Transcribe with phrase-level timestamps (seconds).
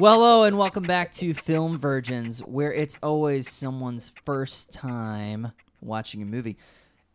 [0.00, 6.22] Well, hello, and welcome back to Film Virgins, where it's always someone's first time watching
[6.22, 6.56] a movie.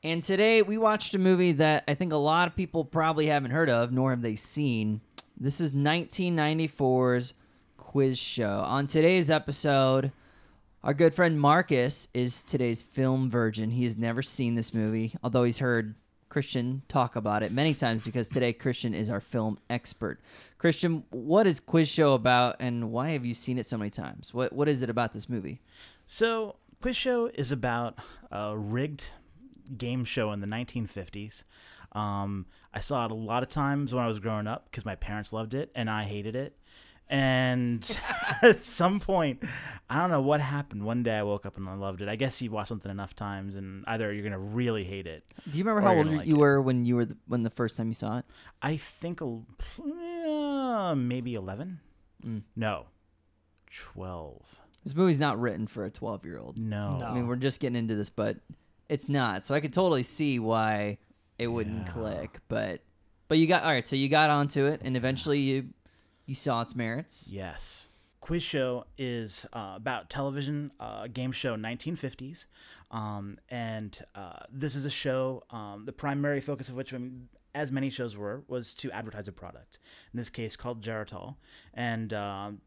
[0.03, 3.49] And today we watched a movie that I think a lot of people probably haven't
[3.49, 5.01] heard of, nor have they seen.
[5.35, 7.33] This is 1994's
[7.77, 8.59] Quiz Show.
[8.59, 10.11] On today's episode,
[10.83, 13.71] our good friend Marcus is today's film virgin.
[13.71, 15.95] He has never seen this movie, although he's heard
[16.29, 20.19] Christian talk about it many times because today Christian is our film expert.
[20.57, 24.33] Christian, what is Quiz Show about and why have you seen it so many times?
[24.33, 25.61] What what is it about this movie?
[26.07, 27.97] So, Quiz Show is about
[28.31, 29.09] a rigged
[29.77, 31.43] game show in the 1950s.
[31.91, 34.95] Um, I saw it a lot of times when I was growing up because my
[34.95, 36.57] parents loved it and I hated it.
[37.07, 37.99] And
[38.41, 39.43] at some point,
[39.89, 40.83] I don't know what happened.
[40.83, 42.09] One day I woke up and I loved it.
[42.09, 45.23] I guess you watch something enough times, and either you're gonna really hate it.
[45.49, 46.39] Do you remember how old gonna like you it.
[46.39, 48.25] were when you were the, when the first time you saw it?
[48.61, 51.79] I think uh, maybe 11.
[52.25, 52.41] Mm.
[52.55, 52.87] No,
[53.71, 54.61] 12.
[54.83, 56.57] This movie's not written for a 12-year-old.
[56.57, 57.01] No.
[57.03, 58.37] I mean, we're just getting into this, but
[58.89, 59.43] it's not.
[59.43, 60.97] So I could totally see why
[61.39, 61.91] it wouldn't Yeah.
[61.93, 62.81] click, but
[63.27, 63.87] but you got all right.
[63.87, 65.69] So you got onto it, and eventually you
[66.25, 67.29] you saw its merits.
[67.31, 67.87] Yes.
[68.21, 72.45] Quiz Show is uh, about television uh, game show 1950s.
[72.91, 77.27] Um, and uh, this is a show, um, the primary focus of which, I mean,
[77.53, 79.79] as many shows were, was to advertise a product.
[80.13, 81.35] In this case, called Geritol.
[81.73, 82.61] And um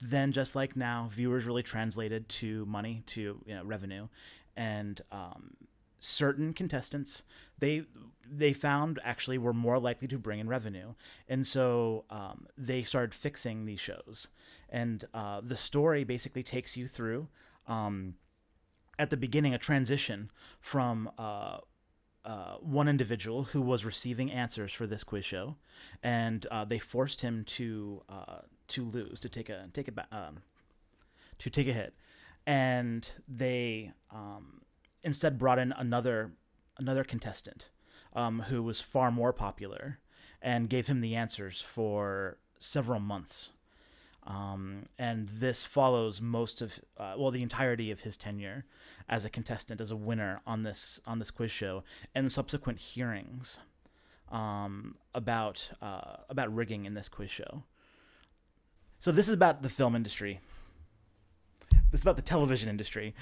[0.00, 4.08] then, just like now, viewers really translated to money, to you know, revenue.
[4.56, 5.56] And um,
[6.00, 7.24] certain contestants
[7.58, 7.84] they
[8.30, 10.94] they found actually were more likely to bring in revenue.
[11.28, 14.28] And so um, they started fixing these shows.
[14.68, 17.28] And uh, the story basically takes you through
[17.66, 18.14] um,
[18.98, 20.30] at the beginning a transition
[20.60, 21.58] from uh,
[22.24, 25.56] uh, one individual who was receiving answers for this quiz show,
[26.02, 30.42] and uh, they forced him to uh, to lose, to take a take a um,
[31.38, 31.94] to take a hit,
[32.46, 34.60] and they um,
[35.02, 36.32] instead brought in another
[36.78, 37.70] another contestant
[38.14, 39.98] um, who was far more popular,
[40.40, 43.50] and gave him the answers for several months.
[44.26, 48.66] Um, and this follows most of uh, well the entirety of his tenure
[49.08, 51.82] as a contestant as a winner on this on this quiz show
[52.14, 53.58] and subsequent hearings
[54.30, 57.62] um, about uh, about rigging in this quiz show.
[58.98, 60.40] So this is about the film industry.
[61.90, 63.14] This is about the television industry.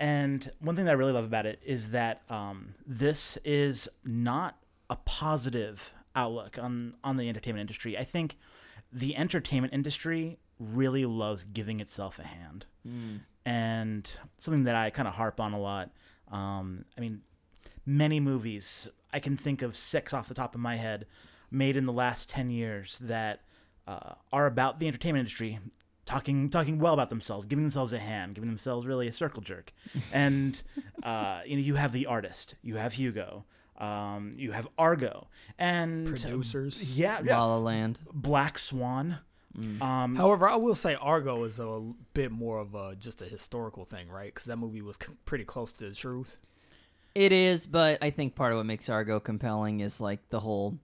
[0.00, 4.58] And one thing that I really love about it is that um, this is not
[4.90, 7.96] a positive outlook on, on the entertainment industry.
[7.96, 8.36] I think
[8.92, 12.66] the entertainment industry really loves giving itself a hand.
[13.46, 15.90] And something that I kind of harp on a lot.
[16.30, 17.22] Um, I mean,
[17.84, 21.06] many movies, I can think of six off the top of my head,
[21.50, 23.42] made in the last 10 years that
[23.86, 25.58] uh, are about the entertainment industry
[26.06, 29.72] talking talking well about themselves, giving themselves a hand, giving themselves really a circle jerk.
[30.12, 30.60] And
[31.02, 33.44] uh, you know, you have the artist, you have Hugo,
[33.78, 35.28] um, you have Argo,
[35.58, 36.96] and Producers.
[36.98, 38.00] yeah, yeah, La La Land.
[38.12, 39.18] Black Swan.
[39.80, 41.80] Um, However, I will say Argo is a
[42.12, 44.34] bit more of a just a historical thing, right?
[44.34, 46.38] Because that movie was c- pretty close to the truth.
[47.14, 50.76] It is, but I think part of what makes Argo compelling is like the whole.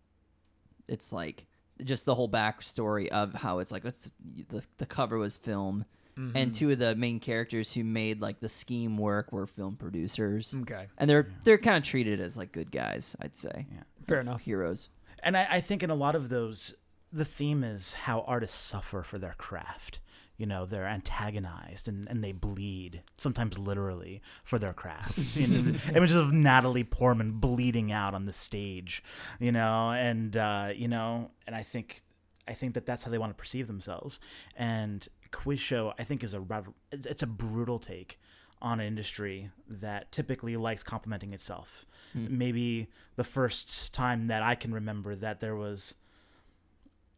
[0.86, 1.46] It's like
[1.84, 4.10] just the whole backstory of how it's like let's
[4.48, 5.84] the the cover was film,
[6.16, 6.50] and mm-hmm.
[6.50, 10.86] two of the main characters who made like the scheme work were film producers, Okay,
[10.98, 14.42] and they're they're kind of treated as like good guys, I'd say, yeah fair enough.
[14.42, 14.88] heroes.
[15.22, 16.74] And I, I think in a lot of those,
[17.12, 20.00] the theme is how artists suffer for their craft.
[20.40, 25.18] You know, they're antagonized and, and they bleed, sometimes literally, for their craft.
[25.36, 29.04] you know, images of Natalie Portman bleeding out on the stage,
[29.38, 32.00] you know, and, uh, you know, and I think,
[32.48, 34.18] I think that that's how they want to perceive themselves.
[34.56, 36.42] And Quiz Show, I think, is a,
[36.90, 38.18] it's a brutal take
[38.62, 41.86] on an industry that typically likes complimenting itself.
[42.14, 45.94] Maybe the first time that I can remember that there was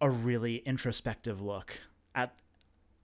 [0.00, 1.78] a really introspective look
[2.14, 2.34] at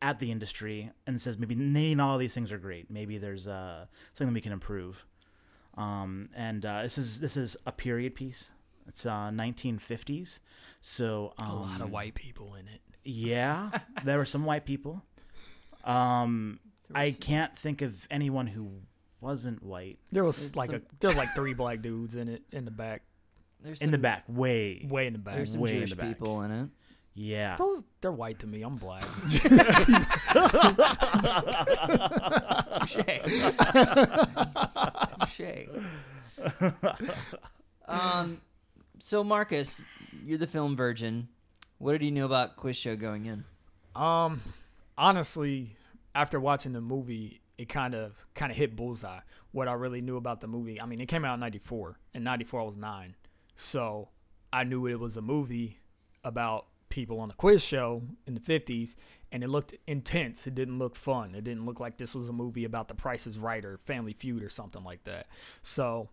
[0.01, 2.91] at the industry and says maybe maybe not all these things are great.
[2.91, 5.05] Maybe there's uh, something we can improve.
[5.77, 8.51] Um, and uh, this is this is a period piece.
[8.89, 10.39] It's uh, 1950s,
[10.81, 12.81] so um, A lot of white people in it.
[13.05, 13.71] Yeah,
[14.05, 15.03] there were some white people.
[15.85, 16.59] Um,
[16.95, 18.71] I can't think of anyone who
[19.21, 19.99] wasn't white.
[20.11, 22.65] There was There's like some- a there was like three black dudes in it in
[22.65, 23.03] the back.
[23.61, 24.87] There's in the back, way.
[24.89, 25.37] Way in the back.
[25.37, 26.07] There's some way in Jewish the back.
[26.09, 26.69] people in it.
[27.21, 27.57] Yeah.
[27.57, 28.63] Those they're white to me.
[28.63, 29.03] I'm black.
[32.79, 32.97] Touche.
[35.19, 35.67] Touche.
[37.89, 38.41] um,
[39.01, 39.83] so Marcus,
[40.25, 41.27] you're the film virgin.
[41.79, 43.43] What did you know about quiz show going in?
[44.01, 44.41] Um,
[44.97, 45.75] honestly,
[46.15, 49.19] after watching the movie, it kind of kind of hit bullseye.
[49.51, 50.81] What I really knew about the movie.
[50.81, 53.17] I mean, it came out in '94, and '94 I was nine,
[53.57, 54.11] so
[54.53, 55.81] I knew it was a movie
[56.23, 58.97] about people on the quiz show in the '50s,
[59.33, 60.47] and it looked intense.
[60.47, 61.35] It didn't look fun.
[61.35, 64.13] It didn't look like this was a movie about The Price is Right or Family
[64.13, 65.27] Feud or something like that.
[65.63, 66.09] So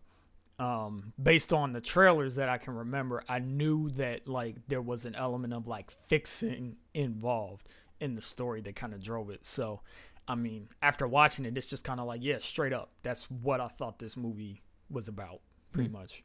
[0.57, 5.05] um, based on the trailers that I can remember, I knew that like there was
[5.05, 7.67] an element of like fixing involved
[7.99, 9.45] in the story that kind of drove it.
[9.45, 9.81] So,
[10.27, 13.59] I mean, after watching it, it's just kind of like, yeah, straight up, that's what
[13.59, 16.23] I thought this movie was about, pretty much.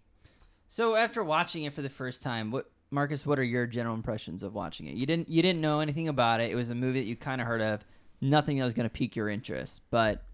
[0.68, 4.42] So after watching it for the first time, what Marcus, what are your general impressions
[4.42, 4.94] of watching it?
[4.94, 6.50] You didn't you didn't know anything about it.
[6.50, 7.84] It was a movie that you kind of heard of,
[8.20, 9.82] nothing that was going to pique your interest.
[9.90, 10.24] But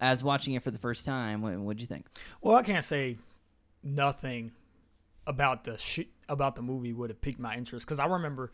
[0.00, 2.06] as watching it for the first time, what what'd you think?
[2.42, 3.16] Well, I can't say
[3.82, 4.52] nothing
[5.26, 8.52] about the sh- about the movie would have piqued my interest because I remember,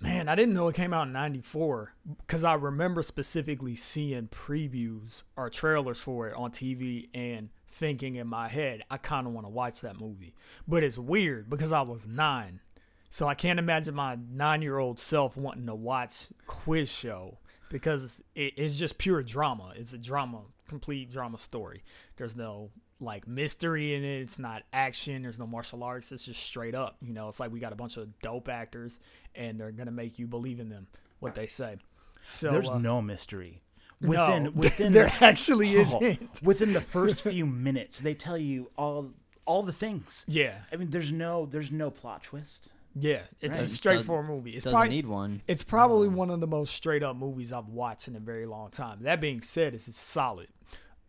[0.00, 1.92] man, I didn't know it came out in '94
[2.26, 8.28] because I remember specifically seeing previews or trailers for it on TV and thinking in
[8.28, 10.34] my head, I kind of want to watch that movie.
[10.66, 12.60] But it's weird because I was nine,
[13.08, 17.38] so I can't imagine my nine-year-old self wanting to watch quiz show
[17.70, 19.72] because it, it's just pure drama.
[19.76, 21.82] It's a drama, complete drama story.
[22.16, 22.70] There's no
[23.00, 24.20] like mystery in it.
[24.20, 25.22] It's not action.
[25.22, 26.12] There's no martial arts.
[26.12, 26.96] It's just straight up.
[27.00, 28.98] You know, it's like we got a bunch of dope actors,
[29.34, 30.86] and they're gonna make you believe in them
[31.20, 31.76] what they say.
[32.24, 33.62] So There's uh, no mystery.
[34.00, 36.30] Within no, within there the- actually Oh, isn't.
[36.42, 39.10] within the first few minutes, they tell you all
[39.46, 40.24] all the things.
[40.28, 42.68] Yeah, I mean, there's no there's no plot twist.
[42.94, 43.20] yeah.
[43.40, 43.70] It's a Right.
[43.70, 44.50] straightforward movie.
[44.52, 45.42] It's Doesn't probably need one.
[45.48, 48.70] It's probably one of the most straight up movies I've watched in a very long
[48.70, 48.98] time.
[49.02, 50.48] That being said, it's solid.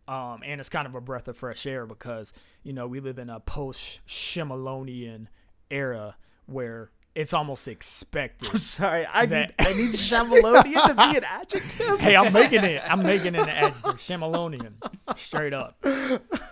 [0.08, 2.32] Um, and it's kind of a breath of fresh air because,
[2.64, 5.28] you know, we live in a post Shyamalonian
[5.70, 6.16] era
[6.46, 8.56] where it's almost expected.
[8.58, 12.00] Sorry, I That- need I need Shamalodian to be an adjective.
[12.00, 12.82] hey, I'm making it.
[12.86, 13.96] I'm making it an adjective.
[14.00, 14.72] Shyamalonian.
[15.18, 15.76] Straight up.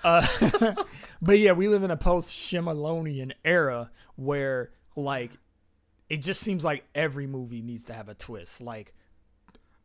[0.04, 0.74] Uh,
[1.22, 5.30] but yeah, we live in a post Shyamalonian era where, like,
[6.10, 8.60] it just seems like every movie needs to have a twist.
[8.60, 8.92] Like,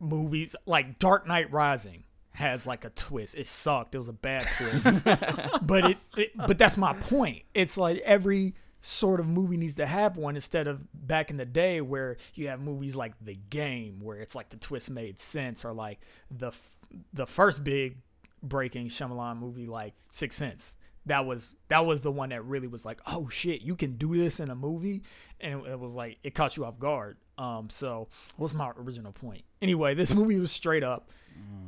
[0.00, 3.34] movies like Dark Knight Rising has like a twist.
[3.34, 3.94] It sucked.
[3.94, 5.04] It was a bad twist.
[5.62, 7.44] but it, it but that's my point.
[7.54, 11.44] It's like every sort of movie needs to have one instead of back in the
[11.44, 15.64] day where you have movies like The Game where it's like the twist made sense
[15.64, 16.00] or like
[16.30, 16.76] the f-
[17.12, 17.98] the first big
[18.42, 20.74] breaking Shyamalan movie like Six Sense.
[21.06, 24.16] That was that was the one that really was like, oh shit, you can do
[24.16, 25.02] this in a movie,
[25.40, 27.16] and it, it was like it caught you off guard.
[27.38, 29.42] Um, so what's my original point?
[29.62, 31.10] Anyway, this movie was straight up.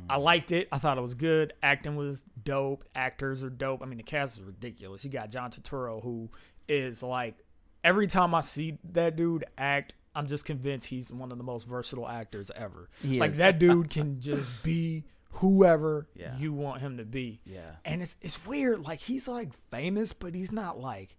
[0.09, 0.67] I liked it.
[0.71, 1.53] I thought it was good.
[1.61, 2.83] Acting was dope.
[2.95, 3.83] Actors are dope.
[3.83, 5.05] I mean, the cast is ridiculous.
[5.05, 6.29] You got John Turturro, who
[6.69, 7.35] is like
[7.83, 11.67] every time I see that dude act, I'm just convinced he's one of the most
[11.67, 12.89] versatile actors ever.
[13.01, 13.37] He like is.
[13.39, 16.35] that dude can just be whoever Yeah.
[16.37, 17.39] you want him to be.
[17.45, 17.61] Yeah.
[17.85, 18.81] And it's it's weird.
[18.83, 21.15] Like he's like famous, but he's not like.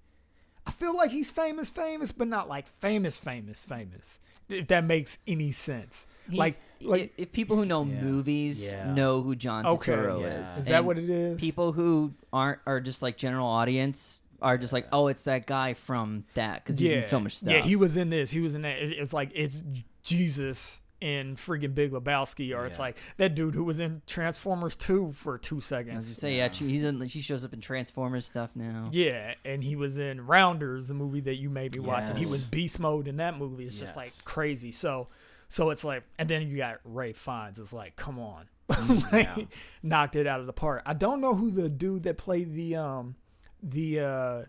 [0.67, 4.19] I feel like he's famous, famous, but not like famous, famous, famous.
[4.49, 6.07] If that makes any sense.
[6.29, 8.03] He's- like, like if people who know Yeah.
[8.03, 8.93] movies Yeah.
[8.93, 10.41] know who John Okay, Turturro yeah.
[10.43, 11.41] is, Is is that what it is?
[11.41, 15.75] People who aren't are just like general audience are just like, oh, it's that guy
[15.75, 17.53] from that because he's in so much stuff.
[17.53, 18.31] Yeah, he was in this.
[18.31, 18.79] He was in that.
[18.79, 19.63] It's, it's like it's
[20.03, 25.13] Jesus in freaking Big Lebowski, or it's like that dude who was in Transformers 2
[25.13, 26.07] for two seconds.
[26.07, 27.07] gonna say, yeah, she- he's in.
[27.09, 28.91] She shows up in Transformers stuff now.
[28.93, 32.17] Yeah, and he was in Rounders, the movie that you may be watching.
[32.17, 33.65] He was beast mode in that movie.
[33.65, 34.73] It's just like crazy.
[34.73, 35.09] So,
[35.49, 37.59] so it's like, and then you got Ray Fiennes.
[37.59, 38.47] It's like, come on,
[39.11, 39.45] Like, yeah.
[39.83, 40.83] knocked it out of the park.
[40.85, 43.15] I don't know who the dude that played the um
[43.63, 44.43] the uh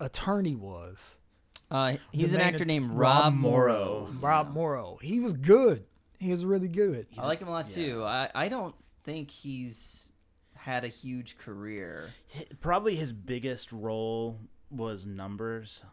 [0.00, 1.16] attorney was.
[1.70, 4.08] Uh, he's an actor att- named Rob Rob Morrow.
[4.20, 4.98] Rob Morrow.
[5.02, 5.84] He was good.
[6.18, 7.06] He was really good.
[7.18, 8.02] I like him a lot too.
[8.04, 8.74] I, I don't
[9.04, 10.12] think he's
[10.54, 12.10] had a huge career.
[12.34, 14.38] Hi- Probably his biggest role
[14.70, 15.84] was Numbers,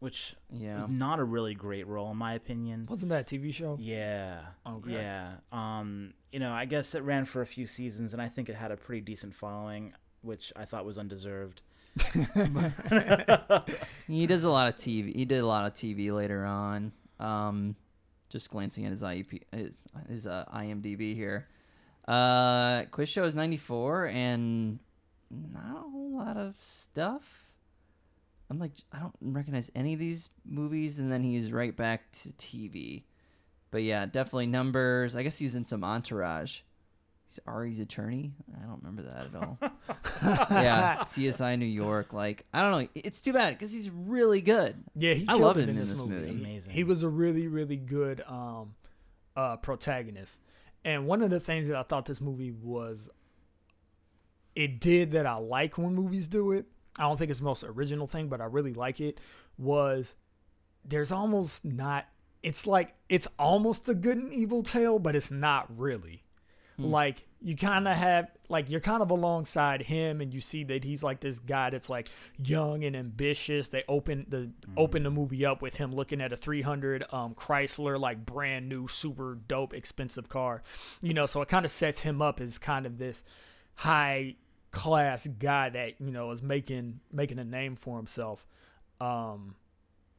[0.00, 0.80] which Yeah.
[0.82, 2.86] was not a really great role in my opinion.
[2.90, 3.78] Wasn't that a TV show?
[3.80, 4.40] Yeah.
[4.66, 4.92] Okay.
[4.92, 5.34] Yeah.
[5.52, 8.56] Um, you know, I guess it ran for a few seasons and I think it
[8.56, 9.92] had a pretty decent following,
[10.22, 11.62] which I thought was undeserved.
[14.06, 15.14] He does a lot of TV.
[15.14, 16.92] He did a lot of TV later on.
[17.20, 17.76] Um,
[18.28, 19.76] just glancing at his IEP, his,
[20.08, 21.46] his uh, IMDb here.
[22.08, 24.80] Uh, quiz show is ninety four, and
[25.30, 27.46] not a whole lot of stuff.
[28.50, 32.30] I'm like, I don't recognize any of these movies, and then he's right back to
[32.30, 33.04] TV.
[33.70, 35.14] But yeah, definitely numbers.
[35.14, 36.60] I guess he was in some Entourage.
[37.30, 38.32] He's Ari's attorney.
[38.56, 39.58] I don't remember that at all.
[40.50, 42.12] yeah, CSI New York.
[42.12, 42.88] Like, I don't know.
[42.96, 44.82] It's too bad because he's really good.
[44.96, 46.14] Yeah, he I love him in in this, this movie.
[46.14, 46.30] movie.
[46.30, 46.72] Amazing.
[46.72, 48.74] He was a really, really good um,
[49.36, 50.40] uh, protagonist.
[50.84, 53.08] And one of the things that I thought this movie was,
[54.56, 56.66] it did that I like when movies do it.
[56.98, 59.20] I don't think it's the most original thing, but I really like it.
[59.56, 60.14] Was
[60.84, 62.06] there's almost not.
[62.42, 66.24] It's like it's almost the good and evil tale, but it's not really.
[66.84, 70.84] Like you kind of have like you're kind of alongside him, and you see that
[70.84, 72.08] he's like this guy that's like
[72.42, 73.68] young and ambitious.
[73.68, 77.98] They open the open the movie up with him looking at a 300 um, Chrysler,
[77.98, 80.62] like brand new, super dope, expensive car.
[81.00, 83.24] You know, so it kind of sets him up as kind of this
[83.76, 84.36] high
[84.70, 88.46] class guy that you know is making making a name for himself.
[89.00, 89.54] Um,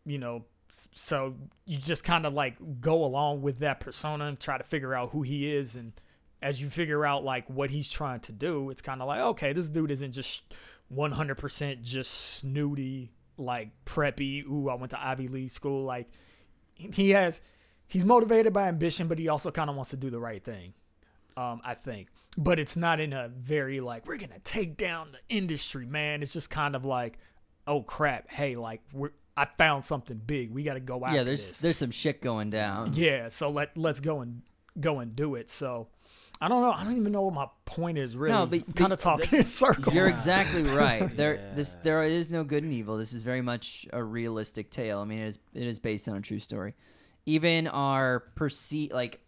[0.06, 4.58] you know, so you just kind of like go along with that persona and try
[4.58, 5.94] to figure out who he is and
[6.42, 9.54] as you figure out like what he's trying to do it's kind of like okay
[9.54, 10.54] this dude isn't just
[10.94, 16.10] 100% just snooty like preppy ooh i went to ivy league school like
[16.76, 17.42] he has
[17.88, 20.74] he's motivated by ambition but he also kind of wants to do the right thing
[21.38, 22.10] um, I think.
[22.38, 26.22] But it's not in a very like we're gonna take down the industry, man.
[26.22, 27.18] It's just kind of like,
[27.68, 30.52] oh crap, hey, like we're I found something big.
[30.52, 31.14] We got to go out.
[31.14, 31.60] yeah, there's this.
[31.60, 32.94] there's some shit going down.
[32.94, 34.42] yeah, so let let's go and
[34.80, 35.50] go and do it.
[35.50, 35.88] So
[36.44, 36.72] I don't know.
[36.72, 38.34] I don't even know what my point is really.
[38.34, 39.94] No, but- kind of talking in circles.
[39.96, 41.16] You're exactly right.
[41.16, 42.98] There, this there is no good and evil.
[42.98, 45.00] This is very much a realistic tale.
[45.00, 46.74] I mean, it is it is based on a true story.
[47.28, 49.22] Even our perceive like,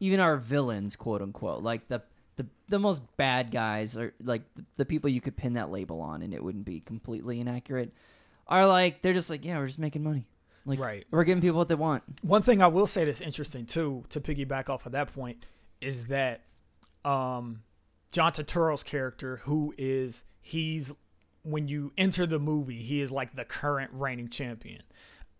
[0.00, 2.02] even our villains, quote unquote, like the
[2.36, 6.02] the the most bad guys are like the, the people you could pin that label
[6.02, 7.92] on, and it wouldn't be completely inaccurate.
[8.46, 10.26] Are like they're just like yeah, we're just making money.
[10.66, 11.04] Like Right.
[11.10, 12.04] we're giving people what they want.
[12.22, 15.44] One thing I will say that's interesting too, to piggyback off of that point,
[15.82, 16.42] is that
[17.04, 17.62] um,
[18.10, 20.92] John Turturro's character, who is he's
[21.44, 24.82] when you enter the movie, he is like the current reigning champion.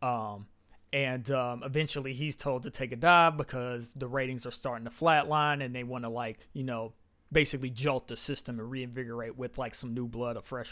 [0.01, 0.47] Um,
[0.93, 4.91] and um, eventually he's told to take a dive because the ratings are starting to
[4.91, 6.93] flatline and they want to like you know
[7.31, 10.71] basically jolt the system and reinvigorate with like some new blood, a fresh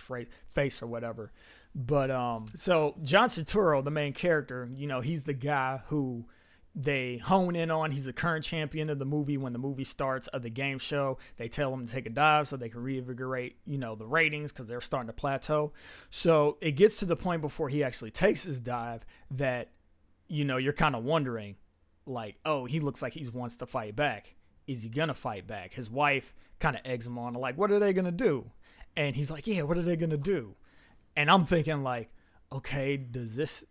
[0.53, 1.33] face or whatever.
[1.75, 6.27] But um, so John Turturro, the main character, you know, he's the guy who
[6.75, 7.91] they hone in on.
[7.91, 9.37] He's the current champion of the movie.
[9.37, 12.47] When the movie starts of the game show, they tell him to take a dive
[12.47, 15.73] so they can reinvigorate, you know, the ratings because they're starting to plateau.
[16.11, 19.71] So it gets to the point before he actually takes his dive that,
[20.29, 21.57] you know, you're kind of wondering,
[22.07, 24.35] like, oh, he looks like he wants to fight back.
[24.67, 25.73] Is he gonna fight back?
[25.73, 28.51] His wife kind of eggs him on, like, what are they gonna do?
[28.97, 30.55] And he's like, yeah, what are they gonna do?
[31.17, 32.11] And I'm thinking like,
[32.53, 33.65] okay, does this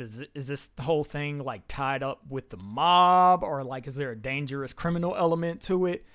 [0.00, 4.12] does is this whole thing like tied up with the mob or like is there
[4.12, 6.06] a dangerous criminal element to it?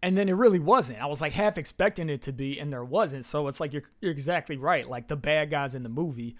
[0.00, 1.02] And then it really wasn't.
[1.02, 3.24] I was like half expecting it to be, and there wasn't.
[3.24, 4.88] So it's like you're you're exactly right.
[4.88, 6.36] Like the bad guys in the movie,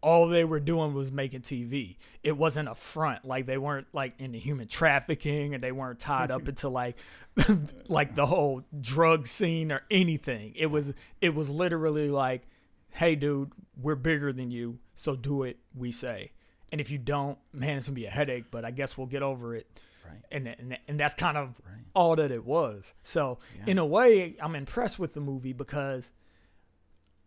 [0.00, 1.96] all they were doing was making TV.
[2.22, 3.24] It wasn't a front.
[3.24, 6.50] Like they weren't like into human trafficking, and they weren't tied up mm-hmm.
[6.50, 6.96] into like
[7.88, 10.52] like the whole drug scene or anything.
[10.54, 12.46] It was it was literally like,
[12.90, 15.58] hey, dude, we're bigger than you, so do it.
[15.74, 16.30] We say.
[16.74, 18.46] And if you don't, man, it's gonna be a headache.
[18.50, 19.68] But I guess we'll get over it.
[20.04, 20.20] Right.
[20.32, 21.84] And and, and that's kind of Right.
[21.94, 22.94] all that it was.
[23.04, 23.70] So Yeah.
[23.70, 26.10] in a way, I'm impressed with the movie because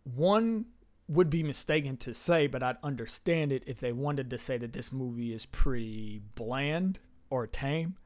[0.04, 0.66] one
[1.08, 4.74] would be mistaken to say, but I'd understand it if they wanted to say that
[4.74, 6.98] this movie is pretty bland
[7.30, 7.96] or tame,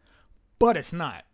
[0.61, 1.25] but it's not.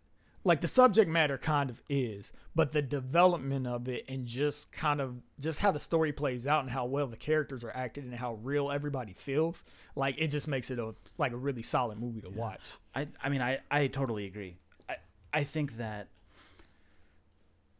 [0.43, 5.01] Like the subject matter kind of is, but the development of it and just kind
[5.01, 8.15] of just how the story plays out and how well the characters are acted and
[8.15, 9.63] how real everybody feels,
[9.95, 12.71] like it just makes it a like a really solid movie to watch.
[12.95, 14.57] I I mean I I totally agree.
[14.87, 14.95] I
[15.33, 16.07] I think that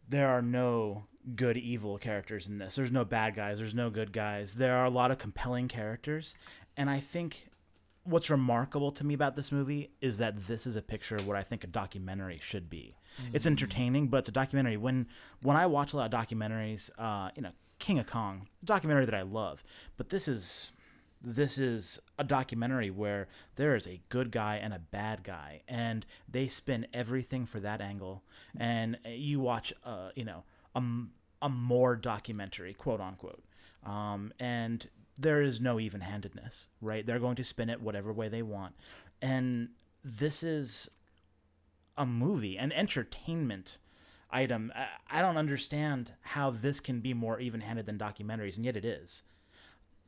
[0.07, 2.75] there are no good evil characters in this.
[2.75, 4.55] There's no bad guys, there's no good guys.
[4.55, 6.35] There are a lot of compelling characters
[6.75, 7.48] and I think
[8.09, 11.37] what's remarkable to me about this movie is that this is a picture of what
[11.37, 12.95] I think a documentary should be.
[13.33, 14.77] It's entertaining, but it's a documentary.
[14.77, 15.07] When
[15.41, 19.05] when I watch a lot of documentaries, uh, you know, King of Kong, a documentary
[19.05, 19.63] that I love,
[19.97, 20.71] but this is
[21.21, 26.05] this is a documentary where there is a good guy and a bad guy and
[26.29, 28.23] they spin everything for that angle
[28.57, 30.43] and you watch uh you know
[30.75, 30.81] a,
[31.41, 33.43] a more documentary quote unquote
[33.85, 34.87] um and
[35.19, 37.05] there is no even-handedness right?
[37.05, 38.75] They're going to spin it whatever way they want.
[39.21, 39.69] And
[40.03, 40.89] this is
[41.97, 43.77] a movie an entertainment
[44.31, 44.71] item.
[45.09, 49.23] I, don't understand how this can be more even-handed than documentaries and yet it is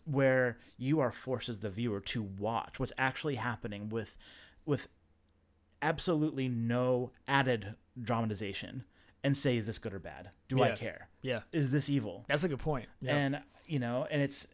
[0.06, 4.18] where you are forced as the viewer to watch what's actually happening with
[4.65, 4.88] with
[5.82, 8.84] absolutely no added dramatization
[9.24, 10.30] and say is this good or bad?
[10.50, 11.10] Do i care?
[11.22, 12.25] Yeah, is this evil?
[12.27, 12.88] That's a good point.
[13.01, 13.15] Yeah.
[13.15, 14.48] and you know and it's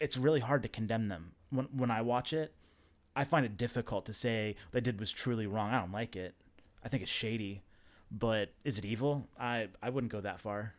[0.00, 1.32] it's really hard to condemn them.
[1.50, 2.52] When when i watch it
[3.14, 5.72] i find it difficult to say what they did was truly wrong.
[5.72, 6.34] I don't like it.
[6.84, 7.62] I think it's shady
[8.10, 9.28] but is it evil?
[9.38, 10.74] I i wouldn't go that far.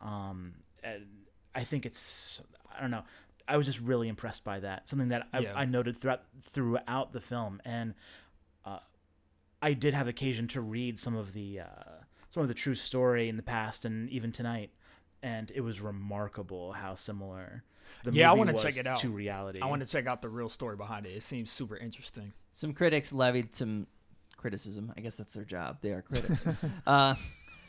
[0.00, 1.06] Um and
[1.54, 2.42] i think it's
[2.76, 3.04] i don't know.
[3.48, 4.88] I was just really impressed by that.
[4.88, 5.52] Something that i, Yeah.
[5.56, 7.60] I noted throughout throughout the film.
[7.64, 7.94] And
[8.64, 8.78] uh,
[9.60, 13.28] i did have occasion to read some of the uh, some of the true story
[13.28, 14.70] in the past and even tonight.
[15.22, 17.64] And it was remarkable how similar
[18.04, 18.98] the Yeah, I wanna check it out.
[19.00, 21.10] to reality I want to check out the real story behind it.
[21.10, 22.32] It seems super interesting.
[22.52, 23.86] Some critics levied some
[24.36, 24.92] criticism.
[24.96, 25.78] I guess that's their job.
[25.82, 26.44] They are critics.
[26.86, 27.14] uh,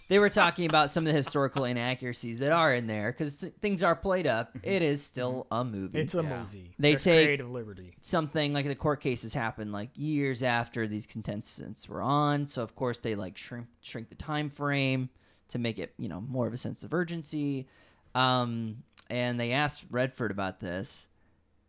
[0.08, 3.82] they were talking about some of the historical inaccuracies that are in there because things
[3.82, 4.52] are played up.
[4.62, 6.00] It is still a movie.
[6.00, 6.40] It's a Yeah.
[6.44, 6.74] movie.
[6.80, 7.94] They There's take- creative liberty.
[8.02, 12.76] something like the court cases happened like years after these contestants were on so of
[12.76, 15.10] course they like shrink shrink the time frame
[15.50, 17.68] to make it you know more of a sense of urgency
[18.16, 21.08] um and they asked redford about this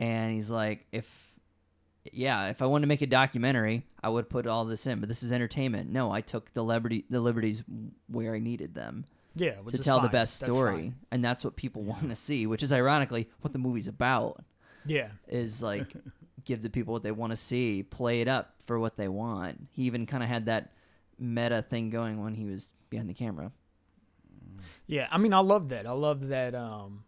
[0.01, 1.07] and he's like if
[2.13, 5.09] yeah if i wanted to make a documentary i would put all this in but
[5.09, 7.63] this is entertainment no i took the liberty the liberties
[8.09, 10.95] where i needed them Yeah, which to tell the best story fine.
[11.11, 14.43] and that's what people want to see which is ironically what the movie's about
[14.87, 15.93] Yeah, is like
[16.45, 19.69] give the people what they want to see, play it up for what they want.
[19.71, 20.73] He even kind of had that
[21.17, 23.53] meta thing going when he was behind the camera.
[24.89, 25.07] yeah.
[25.13, 25.87] I mean, I love that.
[25.87, 26.57] I love that.
[26.57, 27.05] Um,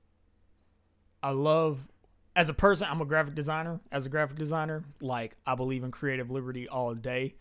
[1.24, 1.88] I love
[2.36, 2.86] as a person.
[2.90, 3.80] I'm a graphic designer.
[3.90, 7.34] As a graphic designer, like I believe in creative liberty all day.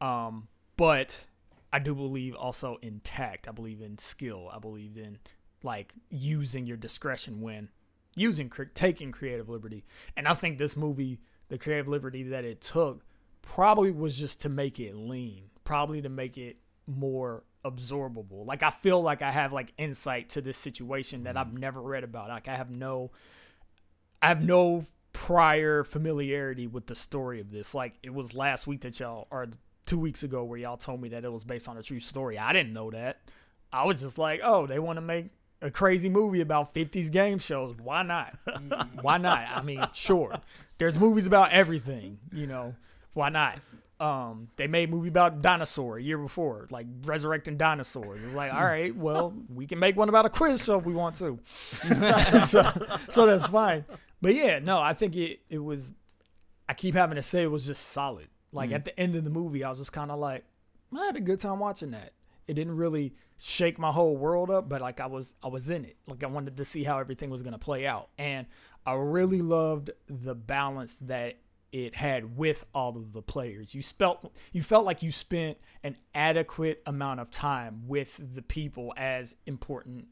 [0.00, 0.48] Um,
[0.78, 1.26] but
[1.70, 3.48] I do believe also in tact.
[3.48, 4.48] I believe in skill.
[4.50, 5.18] I believe in
[5.62, 7.68] like using your discretion when
[8.14, 9.84] using taking creative liberty.
[10.16, 13.04] And I think this movie, the creative liberty that it took,
[13.42, 18.46] probably was just to make it lean, probably to make it more absorbable.
[18.46, 21.58] Like I feel like I have like insight to this situation that I've mm-hmm.
[21.58, 22.28] never read about.
[22.28, 23.10] Like I have no
[24.20, 27.74] I have no prior familiarity with the story of this.
[27.74, 29.48] Like it was last week that y'all or
[29.86, 32.38] two weeks ago where y'all told me that it was based on a true story.
[32.38, 33.20] I didn't know that.
[33.72, 35.26] I was just like, oh, they want to make
[35.62, 37.74] a crazy movie about 50s game shows.
[37.76, 38.36] Why not?
[39.00, 39.46] Why not?
[39.54, 40.34] I mean, sure.
[40.78, 42.74] There's movies about everything, you know.
[43.14, 43.58] Why not?
[44.02, 48.20] Um, they made a movie about dinosaur a year before, like resurrecting dinosaurs.
[48.24, 50.92] It's like, all right, well, we can make one about a quiz show if we
[50.92, 51.38] want to.
[52.48, 52.62] so,
[53.08, 53.84] so that's fine.
[54.20, 55.92] But yeah, no, I think it it was.
[56.68, 58.26] I keep having to say it was just solid.
[58.50, 60.44] Like at the end of the movie, I was just kind of like,
[60.96, 62.12] I had a good time watching that.
[62.48, 65.84] It didn't really shake my whole world up, but like I was I was in
[65.84, 65.96] it.
[66.08, 68.48] Like I wanted to see how everything was gonna play out, and
[68.84, 71.36] I really loved the balance that
[71.72, 73.74] it had with all of the players.
[73.74, 78.92] You felt you felt like you spent an adequate amount of time with the people
[78.96, 80.06] as important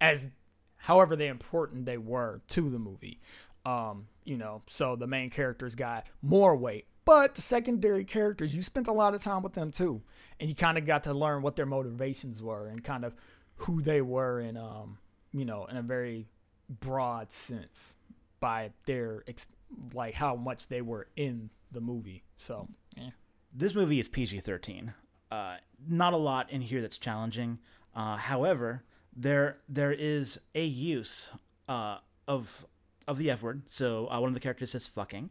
[0.00, 0.30] as
[0.76, 3.20] however they important they were to the movie.
[3.66, 8.62] Um, you know, so the main characters got more weight, but the secondary characters, you
[8.62, 10.02] spent a lot of time with them too,
[10.38, 13.14] and you kind of got to learn what their motivations were and kind of
[13.56, 14.98] who they were in, um,
[15.32, 16.28] you know, in a very
[16.68, 17.96] broad sense
[18.44, 19.48] by their ex-
[19.94, 22.24] like how much they were in the movie.
[22.36, 23.12] So, yeah.
[23.54, 24.92] this movie is PG thirteen.
[25.32, 25.56] Uh,
[25.88, 27.58] not a lot in here that's challenging.
[27.96, 28.84] Uh, however,
[29.16, 31.30] there there is a use
[31.70, 31.96] uh,
[32.28, 32.66] of
[33.08, 33.62] of the F word.
[33.64, 35.30] So uh, one of the characters says "fucking,"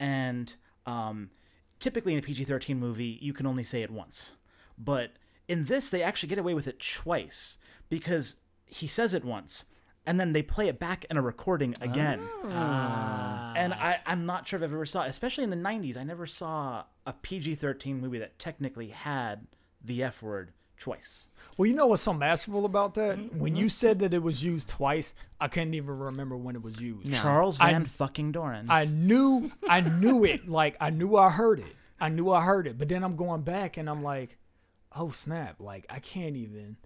[0.00, 0.52] and
[0.86, 1.30] um,
[1.78, 4.32] typically in a PG thirteen movie, you can only say it once.
[4.76, 5.12] But
[5.46, 7.58] in this, they actually get away with it twice
[7.88, 9.66] because he says it once,
[10.10, 12.48] and then they play it back in a recording again oh.
[12.50, 13.52] ah.
[13.54, 16.26] and I, I'm not sure if I've ever saw, especially in the '90s, I never
[16.26, 19.46] saw a PG-13 movie that technically had
[19.84, 21.28] the F word twice.
[21.56, 23.18] Well, you know what's so masterful about that?
[23.18, 23.38] Mm-hmm.
[23.38, 26.80] When you said that it was used twice, I couldn't even remember when it was
[26.80, 27.14] used.
[27.14, 28.66] Charles I- Van fucking Doren.
[28.68, 30.40] I knew, I knew it.
[30.48, 31.76] Like I knew I heard it.
[32.00, 32.76] I knew I heard it.
[32.76, 34.38] But then I'm going back and I'm like,
[34.96, 35.60] oh snap!
[35.60, 36.78] Like I can't even.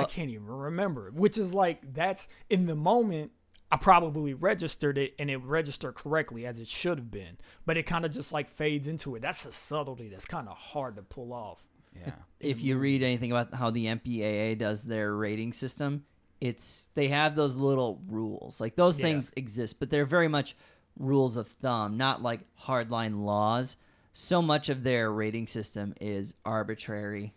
[0.00, 1.10] I can't even remember.
[1.14, 3.32] Which is like that's in the moment.
[3.70, 7.84] I probably registered it and it registered correctly as it should have been, but it
[7.84, 9.22] kind of just like fades into it.
[9.22, 11.64] That's a subtlety that's kind of hard to pull off.
[11.98, 12.82] yeah, If you mm-hmm.
[12.82, 16.04] read anything about how the MPAA does their rating system,
[16.38, 18.60] it's they have those little rules.
[18.60, 19.04] Like those Yeah.
[19.04, 20.54] things exist, but they're very much
[20.98, 23.76] rules of thumb, not like hardline laws.
[24.12, 27.32] So much of their rating system is arbitrary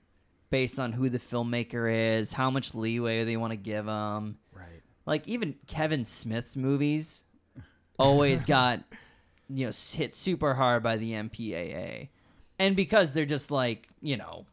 [0.56, 4.38] based on who the filmmaker is, how much leeway they want to give them.
[4.54, 4.82] right.
[5.06, 7.26] like even Kevin Smith's movies,
[8.00, 8.80] always got
[9.50, 12.08] you know hit super hard by the MPAA,
[12.58, 14.46] and because they're just like you know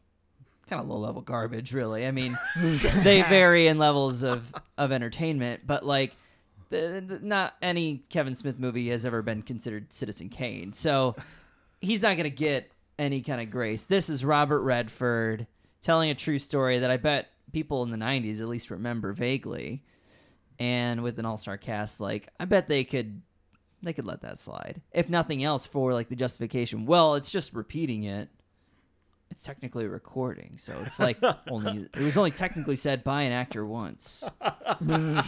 [0.69, 2.05] kind of low level garbage, really.
[2.05, 6.13] I mean, they vary in levels of of entertainment, but like.
[6.71, 11.15] The, the- not any Kevin Smith movie has ever been considered Citizen Kane, so
[11.83, 13.85] he's not gonna get any kind of grace.
[13.85, 15.47] This is Robert Redford
[15.83, 19.85] telling a true story that I bet people in the '90s at least remember vaguely,
[20.59, 23.21] and with an all-star cast, like I bet they could
[23.83, 24.81] they could let that slide.
[24.93, 26.87] If nothing else, for like the justification.
[26.87, 28.29] Well, it's just repeating it.
[29.33, 31.19] It's technically a recording, so it's like
[31.51, 34.23] only it was only technically said by an actor once.
[34.81, 35.25] that